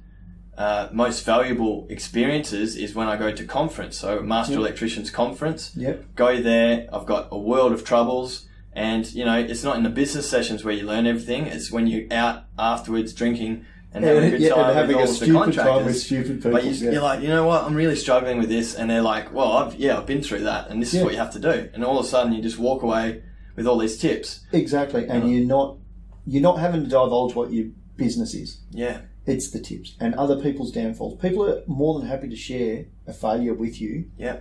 [0.56, 3.96] Uh, most valuable experiences is when I go to conference.
[3.98, 5.72] So Master Electricians Conference.
[5.74, 6.14] Yep.
[6.14, 6.86] go there.
[6.92, 10.62] I've got a world of troubles, and you know it's not in the business sessions
[10.64, 11.46] where you learn everything.
[11.46, 15.08] It's when you're out afterwards drinking and having a good Yeah, time having with a
[15.08, 15.86] all the contractors.
[15.86, 16.52] with stupid people.
[16.52, 16.90] but you, yeah.
[16.92, 17.64] you're like, you know what?
[17.64, 20.70] I'm really struggling with this, and they're like, well, I've yeah, I've been through that,
[20.70, 21.02] and this is Yeah.
[21.02, 21.68] what you have to do.
[21.74, 23.24] And all of a sudden, you just walk away
[23.57, 24.44] with all these tips.
[24.52, 25.07] exactly.
[25.07, 25.78] And you're not
[26.26, 28.61] you're not having to divulge what your business is.
[28.70, 31.20] Yeah, It's the tips and other people's downfalls.
[31.20, 34.38] People are more than happy to share a failure with you yeah,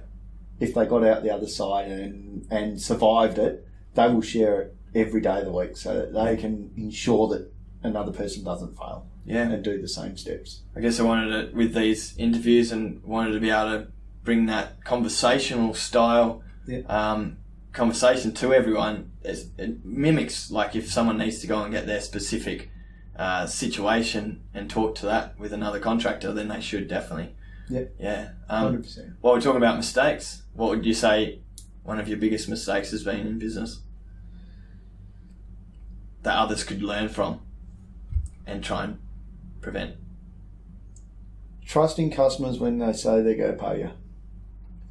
[0.59, 3.67] if they got out the other side and and survived it.
[3.95, 7.51] They will share it every day of the week so that they can ensure that
[7.83, 9.49] another person doesn't fail yeah.
[9.49, 10.61] and do the same steps.
[10.75, 13.87] I guess I wanted to, with these interviews and wanted to be able to
[14.23, 16.79] bring that conversational style Yeah.
[16.87, 17.37] um,
[17.73, 19.11] conversation to everyone.
[19.23, 22.69] It mimics like if someone needs to go and get their specific
[23.17, 27.35] uh, situation and talk to that with another contractor, then they should definitely.
[27.69, 27.85] Yeah.
[27.99, 28.29] Yeah.
[28.49, 29.13] Um, Hundred percent.
[29.21, 31.41] while we're talking about mistakes, what would you say
[31.83, 33.81] one of your biggest mistakes has been in business
[36.21, 37.41] that others could learn from
[38.45, 38.99] and try and
[39.61, 39.95] prevent?
[41.65, 43.91] Trusting customers when they say they're going to pay you.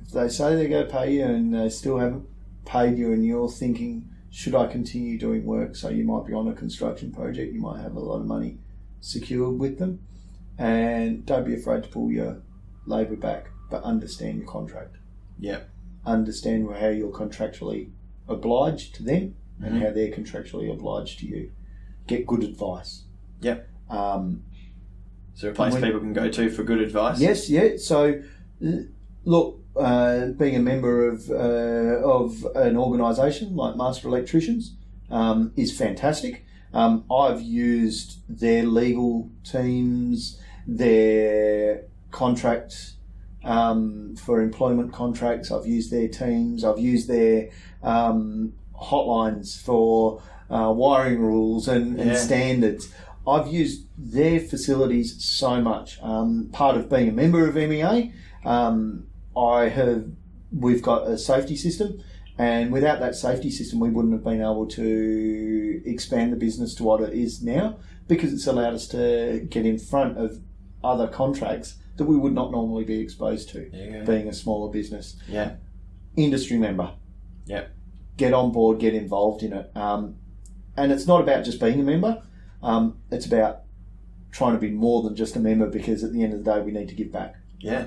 [0.01, 2.27] If they say they're going to pay you and they still haven't
[2.65, 5.77] paid you, and you're thinking, should I continue doing work?
[5.77, 8.59] So you might be on a construction project, you might have a lot of money
[9.01, 10.01] secured with them,
[10.59, 12.43] and don't be afraid to pull your
[12.87, 14.97] labour back, but understand your contract.
[15.39, 15.61] Yeah.
[16.07, 17.91] Understand how you're contractually
[18.29, 19.81] obliged to them and Mhm.
[19.83, 21.51] how they're contractually obliged to you.
[22.07, 23.05] Get good advice.
[23.41, 23.69] Yep.
[23.91, 24.45] Um,
[25.35, 27.19] So a place people can go to for good advice.
[27.19, 27.77] Yes, yeah.
[27.79, 28.21] So,
[29.25, 31.35] look, uh, being a member of uh,
[32.07, 34.75] of an organisation like Master Electricians
[35.11, 36.45] um, is fantastic.
[36.75, 42.95] Um, I've used their legal teams, their contracts
[43.45, 45.51] um, for employment contracts.
[45.51, 46.65] I've used their teams.
[46.65, 47.51] I've used their
[47.83, 52.17] um, hotlines for uh, wiring rules and, and Yeah.
[52.17, 52.93] standards.
[53.27, 55.99] I've used their facilities so much.
[56.03, 58.13] Um, part of being a member of MEA,
[58.45, 59.07] um,
[59.37, 60.07] I have.
[60.55, 62.03] We've got a safety system,
[62.39, 66.85] and without that safety system, we wouldn't have been able to expand the business to
[66.85, 67.79] what it is now
[68.09, 70.41] because it's allowed us to get in front of
[70.85, 74.05] other contracts that we would not normally be exposed to, Yeah.
[74.05, 75.17] being a smaller business.
[75.29, 75.55] Yeah.
[76.17, 76.91] Industry member.
[77.47, 77.71] Yep.
[78.17, 79.71] Get on board, get involved in it.
[79.77, 80.17] Um,
[80.77, 82.23] and it's not about just being a member.
[82.63, 83.63] Um, it's about
[84.31, 86.61] trying to be more than just a member because at the end of the day,
[86.61, 87.37] we need to give back.
[87.61, 87.87] Yeah.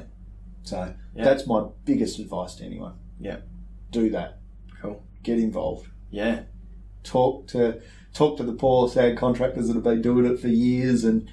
[0.64, 1.24] So Yeah.
[1.24, 2.94] that's my biggest advice to anyone.
[3.20, 3.38] Yeah.
[3.92, 4.40] Do that.
[4.82, 5.02] Cool.
[5.24, 5.88] Get involved.
[6.12, 6.44] Yeah.
[7.04, 7.82] Talk to
[8.14, 11.30] talk to the poor sad contractors that have been doing it for years and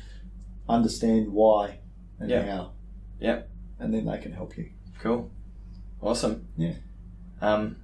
[0.68, 1.78] understand why
[2.18, 2.42] and Yeah.
[2.44, 2.72] how,
[3.20, 3.48] Yep.
[3.78, 4.70] and then they can help you.
[5.00, 5.30] Cool.
[6.00, 6.48] Awesome.
[6.56, 6.74] Yeah.
[7.40, 7.76] Um,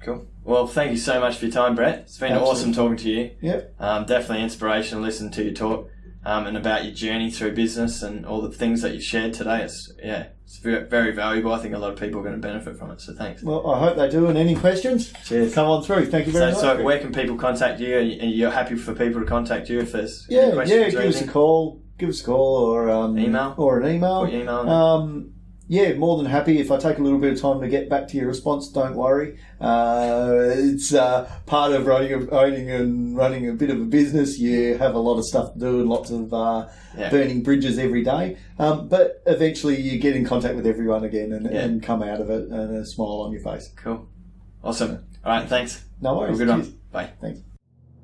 [0.00, 0.26] cool.
[0.44, 2.00] Well, thank you so much for your time, Brett.
[2.00, 2.50] It's been Absolutely.
[2.52, 3.30] awesome talking to you.
[3.40, 3.74] Yep.
[3.80, 5.90] Um, definitely inspirational listening to you talk
[6.24, 9.62] um, and about your journey through business and all the things that you shared today.
[9.62, 11.52] It's yeah, it's very, valuable.
[11.52, 13.00] I think a lot of people are going to benefit from it.
[13.00, 13.42] So thanks.
[13.42, 14.28] Well, I hope they do.
[14.28, 15.12] And any questions?
[15.24, 15.54] Cheers.
[15.54, 16.06] Come on through.
[16.06, 16.78] Thank you very So, much.
[16.78, 17.98] so where can people contact you?
[17.98, 21.00] And you're happy for people to contact you if there's any yeah, questions yeah.
[21.02, 21.82] Give us a call.
[21.98, 23.54] Give us a call or um, Email?
[23.58, 24.24] or an email.
[24.24, 24.70] Put email.
[24.70, 25.32] Um,
[25.68, 26.58] yeah, more than happy.
[26.60, 28.94] If I take a little bit of time to get back to your response, don't
[28.94, 29.38] worry.
[29.60, 34.38] Uh, it's uh, part of running, a, owning and running a bit of a business.
[34.38, 37.10] You have a lot of stuff to do and lots of uh, Yeah.
[37.10, 38.36] burning bridges every day.
[38.58, 41.60] Um, but eventually, you get in contact with everyone again and, Yeah.
[41.62, 43.70] and come out of it and a smile on your face.
[43.76, 44.08] Cool.
[44.62, 45.04] Awesome.
[45.24, 45.48] All right.
[45.48, 45.84] Thanks.
[46.00, 46.38] No Have a worries.
[46.38, 46.68] good Cheers.
[46.68, 46.78] one.
[46.92, 47.10] Bye.
[47.20, 47.40] Thanks.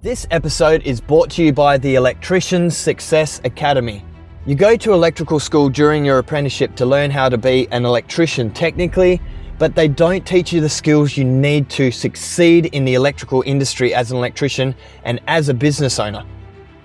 [0.02, 4.02] This episode is brought to you by the Electricians Success Academy.
[4.45, 8.51] You go to electrical school during your apprenticeship to learn how to be an electrician
[8.51, 9.20] technically,
[9.57, 13.95] but they don't teach you the skills you need to succeed in the electrical industry
[13.95, 14.74] as an electrician
[15.05, 16.26] and as a business owner.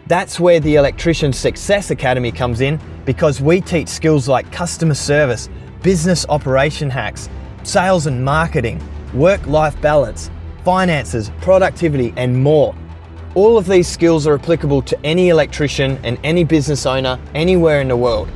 [0.05, 5.49] That's where the Electrician Success Academy comes in because we teach skills like customer service,
[5.81, 7.27] business operation hacks,
[7.63, 8.79] sales and marketing,
[9.15, 10.29] work life balance,
[10.63, 12.75] finances, productivity, and more.
[13.37, 17.87] All of these skills are applicable to any electrician and any business owner anywhere in
[17.87, 18.31] the world.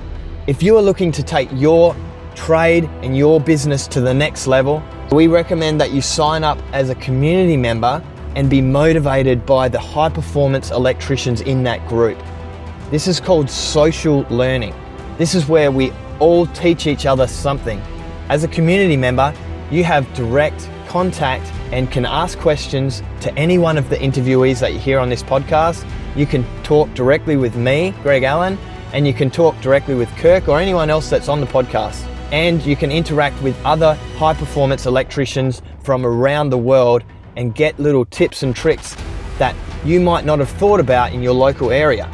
[0.46, 1.96] If you are looking to take your
[2.36, 6.92] trade and your business to the next level, we recommend that you sign up as
[6.92, 8.00] a community member
[8.36, 12.22] and be motivated by the high performance electricians in that group.
[12.92, 14.76] This is called social learning.
[15.18, 17.82] This is where we all teach each other something.
[18.30, 19.34] As a community member,
[19.72, 24.74] you have direct contact and can ask questions to any one of the interviewees that
[24.74, 25.90] you hear on this podcast.
[26.18, 28.58] You can talk directly with me, Greg Allen,
[28.92, 32.06] and you can talk directly with Kirk or anyone else that's on the podcast.
[32.34, 37.06] And you can interact with other high performance electricians from around the world
[37.38, 38.98] and get little tips and tricks
[39.38, 42.06] that you might not have thought about in your local area.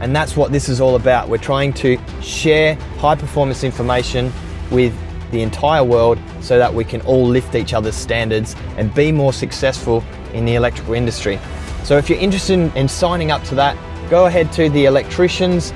[0.00, 1.28] And that's what this is all about.
[1.28, 4.32] We're trying to share high performance information
[4.70, 4.94] with
[5.34, 9.32] the entire world so that we can all lift each other's standards and be more
[9.32, 11.38] successful in the electrical industry.
[11.82, 13.76] So if you're interested in, in signing up to that,
[14.08, 15.72] go ahead to the electricians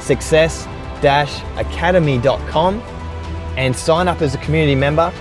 [0.00, 0.66] success
[1.02, 2.80] academy.com
[3.56, 5.12] and sign up as a community member.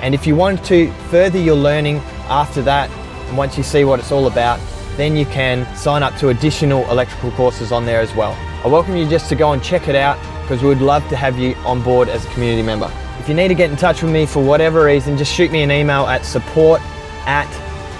[0.00, 1.96] And if you want to further your learning
[2.28, 2.88] after that,
[3.28, 4.60] and once you see what it's all about,
[4.96, 8.32] then you can sign up to additional electrical courses on there as well.
[8.64, 10.18] I welcome you just to go and check it out
[10.48, 12.90] because we would love to have you on board as a community member.
[13.18, 15.62] If you need to get in touch with me for whatever reason, just shoot me
[15.62, 16.80] an email at support
[17.26, 17.46] at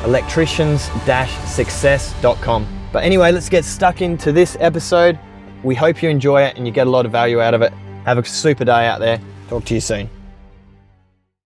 [0.06, 2.66] electricians-success.com.
[2.90, 5.18] But anyway, let's get stuck into this episode.
[5.62, 7.74] We hope you enjoy it and you get a lot of value out of it.
[8.06, 9.20] Have a super day out there.
[9.50, 10.08] Talk to you soon.